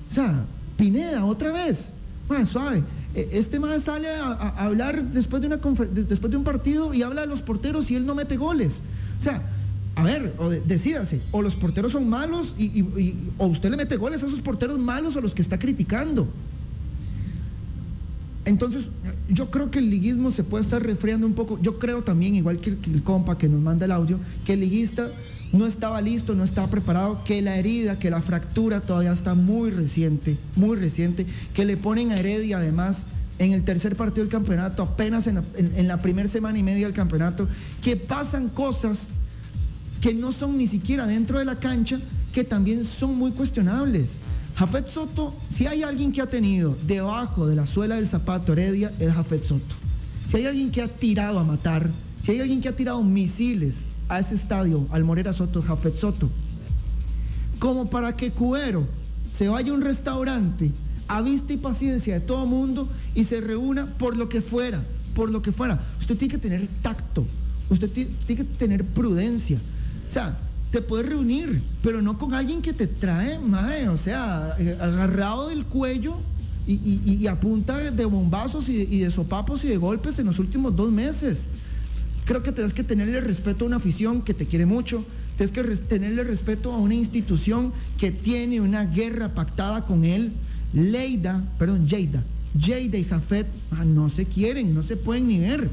[0.09, 0.45] O sea,
[0.77, 1.91] Pineda, otra vez.
[2.29, 2.83] Más suave.
[3.13, 7.21] E- Este más sale a, hablar después de, una después de un partido y habla
[7.21, 8.81] de los porteros y él no mete goles.
[9.19, 9.43] O sea,
[9.95, 12.83] a ver, o de- decídase, o los porteros son malos y,
[13.37, 16.27] o usted le mete goles a esos porteros malos a los que está criticando.
[18.43, 18.89] Entonces,
[19.29, 21.59] yo creo que el liguismo se puede estar resfriando un poco.
[21.61, 24.53] Yo creo también, igual que el, que el compa que nos manda el audio, que
[24.53, 25.11] el liguista
[25.53, 29.69] no estaba listo, no estaba preparado, que la herida, que la fractura todavía está muy
[29.69, 34.83] reciente, muy reciente, que le ponen a Heredia además en el tercer partido del campeonato,
[34.83, 37.47] apenas en la, en- la primera semana y media del campeonato,
[37.81, 39.09] que pasan cosas
[39.99, 41.99] que no son ni siquiera dentro de la cancha,
[42.33, 44.17] que también son muy cuestionables.
[44.55, 48.91] Jafet Soto, si hay alguien que ha tenido debajo de la suela del zapato Heredia,
[48.99, 49.75] es Jafet Soto.
[50.27, 51.89] Si hay alguien que ha tirado a matar,
[52.23, 56.29] si hay alguien que ha tirado misiles a ese estadio, al Morera Soto, Jafet Soto.
[57.59, 58.85] Como para que Cuero
[59.33, 60.69] se vaya a un restaurante
[61.07, 64.83] a vista y paciencia de todo mundo y se reúna por lo que fuera,
[65.15, 65.79] por lo que fuera.
[65.99, 67.25] Usted tiene que tener tacto,
[67.69, 69.59] usted ti- tiene que tener prudencia.
[70.09, 70.37] O sea,
[70.71, 75.47] te puedes reunir, pero no con alguien que te trae, mae, o sea, eh, agarrado
[75.47, 76.17] del cuello
[76.67, 76.73] y,
[77.05, 80.91] y- a punta de bombazos y de sopapos y de golpes en los últimos dos
[80.91, 81.47] meses.
[82.25, 85.03] Creo que tienes que tenerle respeto a una afición que te quiere mucho,
[85.37, 90.31] tienes que tenerle respeto a una institución que tiene una guerra pactada con él.
[90.73, 92.23] Leida, perdón, Lleida,
[92.57, 95.69] Lleida y Jafet ah, no se quieren, no se pueden ni ver.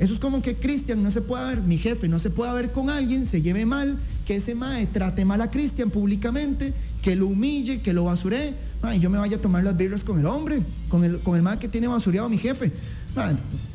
[0.00, 2.72] Eso es como que Cristian no se pueda ver, mi jefe no se pueda ver
[2.72, 6.72] con alguien, se lleve mal, que ese mae trate mal a Cristian públicamente,
[7.02, 10.02] que lo humille, que lo basuree, mae, y yo me vaya a tomar las birras
[10.02, 12.72] con el hombre, con el, con el mae que tiene basureado a mi jefe.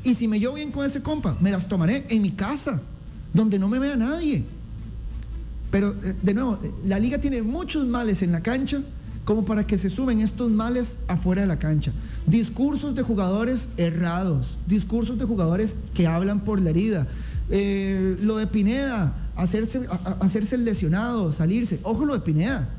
[0.03, 2.81] Y si me llevo bien con ese compa, me las tomaré en mi casa,
[3.33, 4.43] donde no me vea nadie.
[5.71, 8.81] Pero, eh, de nuevo, la liga tiene muchos males en la cancha
[9.25, 11.91] como para que se sumen estos males afuera de la cancha.
[12.27, 17.07] Discursos de jugadores errados, discursos de jugadores que hablan por la herida.
[17.49, 21.79] Eh, lo de Pineda, hacerse, a- hacerse lesionado, salirse.
[21.83, 22.69] Ojo lo de Pineda.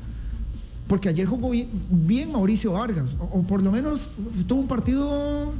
[0.87, 1.51] Porque ayer jugó
[1.91, 4.09] bien, Mauricio Vargas, o por lo menos
[4.47, 5.51] tuvo un partido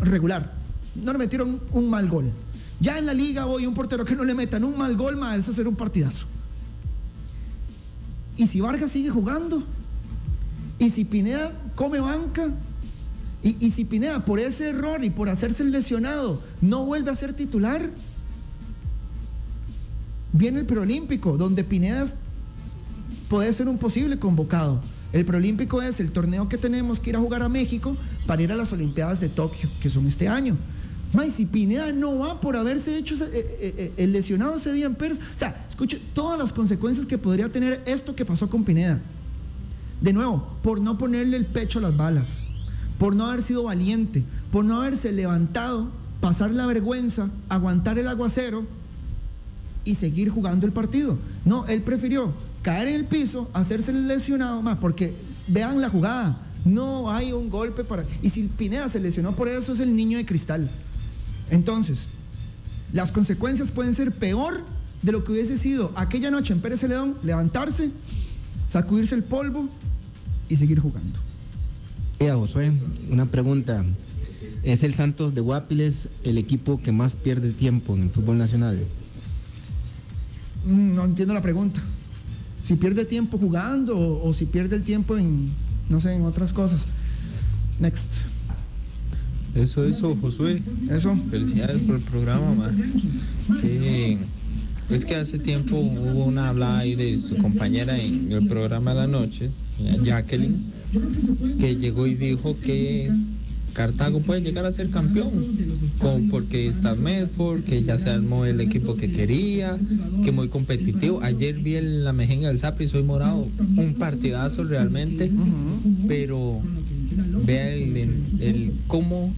[0.00, 0.52] regular.
[0.94, 2.30] No le metieron un mal gol.
[2.80, 5.38] Ya en la liga hoy un portero que no le metan un mal gol, más
[5.38, 6.26] eso será un partidazo.
[8.36, 9.62] Y si Vargas sigue jugando,
[10.78, 12.50] y si Pineda come banca,
[13.42, 17.34] y, y si Pineda por ese error y por hacerse lesionado no vuelve a ser
[17.34, 17.90] titular,
[20.32, 22.06] viene el preolímpico, donde Pineda
[23.28, 24.80] puede ser un posible convocado.
[25.12, 27.96] El preolímpico es el torneo que tenemos que ir a jugar a México
[28.26, 30.56] para ir a las Olimpiadas de Tokio, que son este año.
[31.12, 34.86] May, si Pineda no va por haberse hecho eh, eh, eh, el lesionado ese día
[34.86, 38.64] en Pérez, o sea, escuche todas las consecuencias que podría tener esto que pasó con
[38.64, 39.00] Pineda.
[40.00, 42.40] De nuevo, por no ponerle el pecho a las balas,
[42.98, 45.88] por no haber sido valiente, por no haberse levantado,
[46.20, 48.64] pasar la vergüenza, aguantar el aguacero
[49.84, 51.18] y seguir jugando el partido.
[51.44, 52.32] No, él prefirió
[52.62, 55.14] caer en el piso, hacerse lesionado más, porque
[55.46, 58.04] vean la jugada, no hay un golpe para...
[58.22, 60.70] Y si Pineda se lesionó por eso, es el niño de cristal.
[61.50, 62.06] Entonces,
[62.92, 64.60] las consecuencias pueden ser peor
[65.02, 67.90] de lo que hubiese sido aquella noche en Pérez Celedón, levantarse,
[68.68, 69.68] sacudirse el polvo
[70.48, 71.18] y seguir jugando.
[72.18, 72.70] Mira, Josué,
[73.10, 73.84] una pregunta.
[74.62, 78.78] ¿Es el Santos de Guapiles el equipo que más pierde tiempo en el fútbol nacional?
[80.66, 81.80] Mm, No entiendo la pregunta.
[82.66, 85.48] Si pierde tiempo jugando o, o si pierde el tiempo en,
[85.88, 86.86] no sé, en otras cosas.
[87.78, 88.06] Next.
[89.54, 90.62] Eso, eso, Josué.
[90.88, 91.16] Eso.
[91.30, 92.92] Felicidades por el programa, man.
[93.60, 94.18] Que-
[94.90, 98.96] es que hace tiempo hubo una hablada ahí de su compañera en el programa de
[99.00, 99.50] la noche,
[100.02, 100.64] Jacqueline,
[101.60, 103.08] que llegó y dijo que
[103.72, 105.30] Cartago puede llegar a ser campeón,
[105.98, 109.78] con- porque está Medford, que ya se armó el equipo que quería,
[110.24, 111.22] que muy competitivo.
[111.22, 115.30] Ayer vi el- la mejenga del Zapri, soy morado, un partidazo realmente,
[116.08, 116.60] pero
[117.46, 117.96] vea el,
[118.40, 119.32] el cómo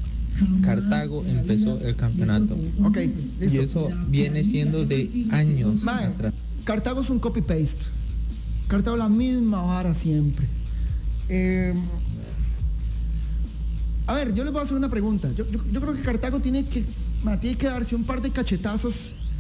[0.62, 2.56] Cartago empezó el campeonato.
[2.84, 2.98] Ok,
[3.52, 6.32] Y eso viene siendo de años Mae, atrás.
[6.64, 7.84] Cartago es un copy-paste.
[8.68, 10.46] Cartago la misma vara siempre.
[11.28, 11.72] Eh,
[14.06, 15.28] a ver, yo les voy a hacer una pregunta.
[15.36, 16.84] Yo, yo- yo creo que Cartago tiene que,
[17.40, 18.94] tiene que darse un par de cachetazos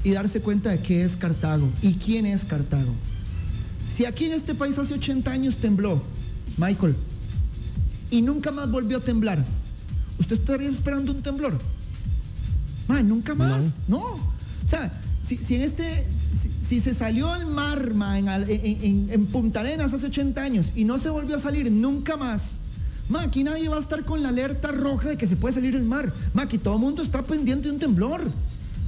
[0.04, 2.92] y darse cuenta de qué es Cartago y quién es Cartago.
[3.94, 6.02] Si aquí en este país hace 80 años tembló,
[6.56, 6.94] Michael,
[8.10, 9.44] y nunca más volvió a temblar,
[10.18, 11.58] ¿usted estaría esperando un temblor?
[12.88, 13.74] Ma, nunca más.
[13.88, 13.98] No.
[14.00, 14.92] O sea,
[15.26, 16.06] si, si en este,
[16.40, 20.06] si, si se salió al mar ma, en, al- en- en- en Punta Arenas hace
[20.06, 22.52] 80 años y no se volvió a salir nunca más,
[23.12, 25.76] ma, aquí nadie va a estar con la alerta roja de que se puede salir
[25.76, 26.12] el mar.
[26.34, 28.22] Ma, aquí todo el mundo está pendiente de un temblor.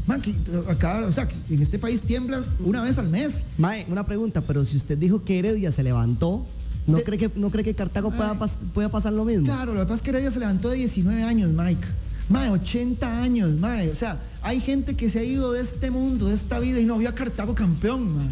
[0.06, 0.36] Ma, aquí,
[0.68, 3.42] acá, o sea, en este país tiembla una vez al mes.
[3.58, 6.44] Mae, una pregunta, pero si usted dijo que Heredia se levantó,
[6.86, 9.44] ¿no, cree, que, ¿no cree que Cartago pueda, pas- pueda pasar lo mismo?
[9.46, 11.86] Claro, lo que pasa es que Heredia se levantó de 19 años, Mike.
[12.30, 13.90] Mae, 80 años, mae.
[13.90, 16.86] O sea, hay gente que se ha ido de este mundo, de esta vida y
[16.86, 18.28] no vio a Cartago campeón, mae.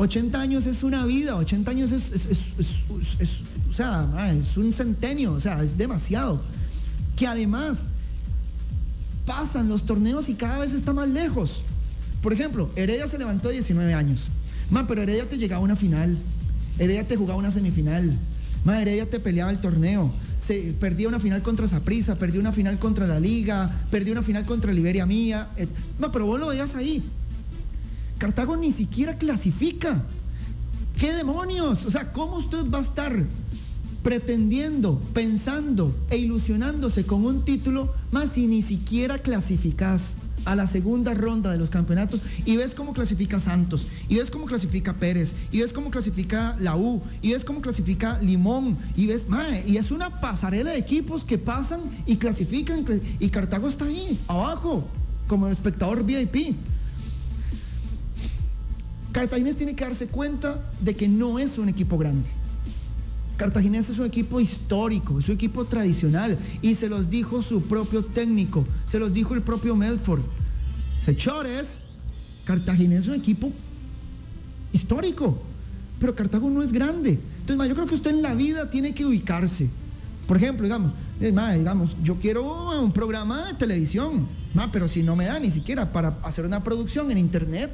[0.00, 2.10] 80 años es una vida, 80 años es,
[3.68, 6.40] o sea, es un centenio, o sea, es demasiado.
[7.16, 7.86] que además
[9.26, 11.62] pasan los torneos y cada vez está más lejos.
[12.22, 14.28] Por ejemplo, Heredia se levantó a 19 años.
[14.70, 16.16] Man, pero Heredia te llegaba a una final.
[16.78, 18.16] Heredia te jugaba una semifinal.
[18.64, 20.10] Man, Heredia te peleaba el torneo.
[20.38, 24.46] Se, perdía una final contra Saprissa, perdió una final contra la Liga, perdió una final
[24.46, 25.50] contra Liberia Mía.
[25.98, 27.02] Man, pero vos lo veías ahí.
[28.20, 30.02] Cartago ni siquiera clasifica.
[30.98, 31.86] ¿Qué demonios?
[31.86, 33.24] O sea, ¿cómo usted va a estar
[34.02, 41.14] pretendiendo, pensando e ilusionándose con un título más si ni siquiera clasificás a la segunda
[41.14, 45.60] ronda de los campeonatos y ves cómo clasifica Santos, y ves cómo clasifica Pérez, y
[45.60, 49.90] ves cómo clasifica la U, y ves cómo clasifica Limón, y ves, mae, y es
[49.90, 52.84] una pasarela de equipos que pasan y clasifican,
[53.18, 54.84] y Cartago está ahí, abajo,
[55.26, 56.54] como espectador VIP.
[59.12, 62.28] Cartaginés tiene que darse cuenta de que no es un equipo grande.
[63.36, 68.04] Cartaginés es un equipo histórico, es un equipo tradicional y se los dijo su propio
[68.04, 70.20] técnico, se los dijo el propio Medford.
[71.00, 71.80] Sechores,
[72.44, 73.50] Cartaginés es un equipo
[74.72, 75.40] histórico,
[75.98, 77.18] pero Cartago no es grande.
[77.40, 79.70] Entonces, yo creo que usted en la vida tiene que ubicarse.
[80.28, 84.28] Por ejemplo, digamos, eh, digamos, yo quiero un programa de televisión,
[84.70, 87.70] pero si no me da ni siquiera para hacer una producción en internet,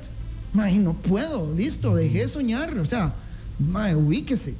[0.57, 3.15] no puedo, listo, dejé de soñar, o sea,
[3.95, 4.55] ubíquese.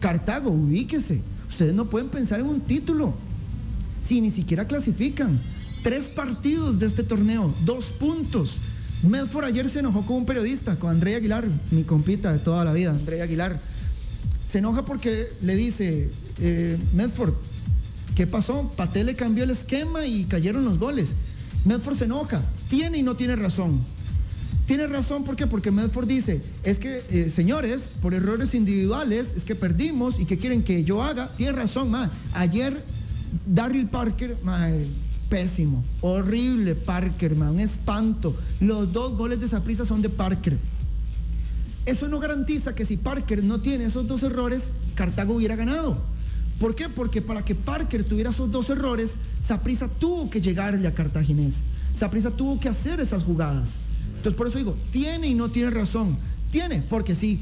[0.00, 1.22] Cartago, ubíquese.
[1.48, 3.14] Ustedes no pueden pensar en un título
[4.04, 5.40] si ni siquiera clasifican.
[5.82, 8.58] Tres partidos de este torneo, dos puntos.
[9.02, 12.72] Medford ayer se enojó con un periodista, con André Aguilar, mi compita de toda la
[12.72, 13.58] vida, André Aguilar.
[14.46, 16.10] Se enoja porque le dice,
[16.40, 17.34] eh, Medford,
[18.14, 18.70] ¿qué pasó?
[18.76, 21.14] Paté le cambió el esquema y cayeron los goles.
[21.64, 23.80] Medford se enoja, tiene y no tiene razón.
[24.66, 25.46] Tiene razón, ¿por qué?
[25.46, 30.38] Porque Medford dice, es que, eh, señores, por errores individuales, es que perdimos y que
[30.38, 31.28] quieren que yo haga.
[31.36, 31.92] Tiene razón.
[32.34, 32.84] Ayer,
[33.46, 34.68] Darryl Parker, ma,
[35.28, 38.36] pésimo, horrible Parker, ma, un espanto.
[38.60, 40.56] Los dos goles de esa prisa son de Parker.
[41.86, 45.98] Eso no garantiza que si Parker no tiene esos dos errores, Cartago hubiera ganado.
[46.60, 46.88] ¿Por qué?
[46.88, 51.62] Porque para que Parker tuviera esos dos errores, Saprisa tuvo que llegarle a Cartaginés.
[51.96, 53.76] Saprisa tuvo que hacer esas jugadas.
[54.20, 56.18] Entonces, por eso digo, tiene y no tiene razón.
[56.52, 57.40] Tiene, porque sí,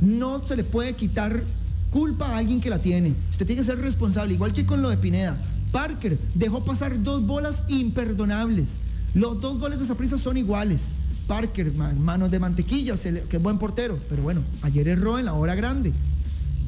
[0.00, 1.42] no se le puede quitar
[1.90, 3.12] culpa a alguien que la tiene.
[3.32, 5.36] Usted tiene que ser responsable, igual que con lo de Pineda.
[5.72, 8.78] Parker dejó pasar dos bolas imperdonables.
[9.14, 10.92] Los dos goles de prisa son iguales.
[11.26, 13.98] Parker, manos de mantequilla, que es buen portero.
[14.08, 15.92] Pero bueno, ayer erró en la hora grande.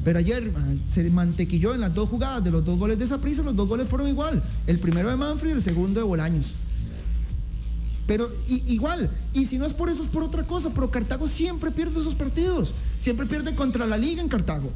[0.03, 0.51] Pero ayer
[0.89, 3.69] se mantequilló en las dos jugadas de los dos goles de esa prisa, los dos
[3.69, 4.43] goles fueron igual.
[4.67, 6.55] El primero de Manfred y el segundo de Bolaños.
[8.07, 10.69] Pero igual, y si no es por eso, es por otra cosa.
[10.69, 12.73] Pero Cartago siempre pierde esos partidos.
[12.99, 14.71] Siempre pierde contra la Liga en Cartago.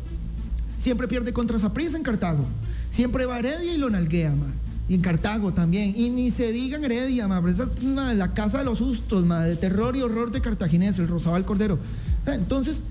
[0.80, 2.46] Siempre pierde contra Saprissa en Cartago.
[2.90, 4.34] Siempre va Heredia y lo nalguea,
[4.88, 5.94] Y en Cartago también.
[5.96, 7.44] Y ni se diga en Heredia, ma.
[7.48, 11.46] esa es la casa de los sustos, de terror y horror de Cartaginés, el Rosabal
[11.46, 11.78] Cordero.
[12.26, 12.82] Eh, entonces,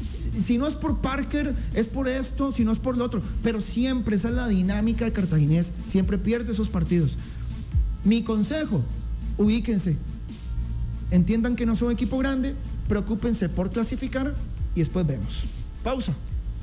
[0.45, 3.22] si no es por Parker, es por esto, si no es por lo otro.
[3.43, 5.72] Pero siempre, esa es la dinámica de Cartaginés.
[5.89, 7.16] Siempre pierde esos partidos.
[8.05, 8.84] Mi consejo,
[9.36, 9.97] ubíquense
[11.11, 12.55] entiendan que no son equipo grande,
[12.89, 14.35] preocúpense por clasificar
[14.75, 15.43] y después vemos.
[15.83, 16.13] Pausa.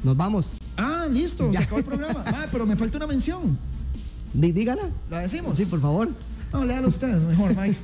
[0.04, 0.54] Nos vamos.
[0.78, 1.60] Ah, listo, ya.
[1.60, 2.24] se acabó el programa.
[2.28, 3.58] Ah, pero me falta una mención.
[4.34, 4.90] dígala.
[5.10, 5.58] ¿La decimos?
[5.58, 6.10] Sí, por favor.
[6.56, 7.78] No, léalo usted, mejor, Mike.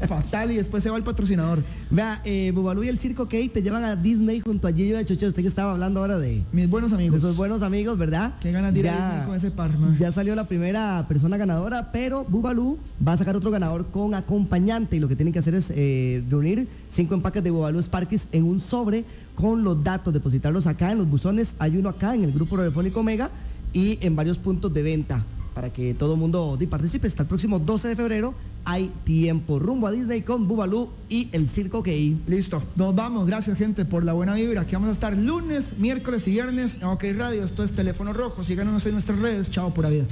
[0.08, 1.62] Fatal y después se va el patrocinador.
[1.88, 5.04] Vea, eh, Bubalú y el Circo Kate te llevan a Disney junto a Gillo de
[5.04, 5.28] Choche.
[5.28, 6.42] Usted que estaba hablando ahora de...
[6.50, 7.12] Mis buenos amigos.
[7.12, 8.34] De esos buenos amigos, ¿verdad?
[8.40, 11.92] Qué ganas de ir a Disney con ese par, Ya salió la primera persona ganadora,
[11.92, 15.54] pero Bubalú va a sacar otro ganador con acompañante y lo que tienen que hacer
[15.54, 19.04] es eh, reunir cinco empaques de Bubalú Sparkis en un sobre
[19.36, 21.54] con los datos, depositarlos acá en los buzones.
[21.60, 23.30] Hay uno acá en el grupo radiofónico Omega
[23.72, 25.24] y en varios puntos de venta
[25.54, 27.06] para que todo el mundo participe.
[27.06, 28.34] Hasta el próximo 12 de febrero
[28.64, 29.58] hay tiempo.
[29.58, 32.22] Rumbo a Disney con Bubalú y el Circo Key.
[32.26, 33.26] Listo, nos vamos.
[33.26, 34.62] Gracias, gente, por la buena vibra.
[34.62, 37.44] Aquí vamos a estar lunes, miércoles y viernes en OK Radio.
[37.44, 38.44] Esto es Teléfono Rojo.
[38.44, 39.50] Síganos en nuestras redes.
[39.50, 40.04] Chao, pura vida.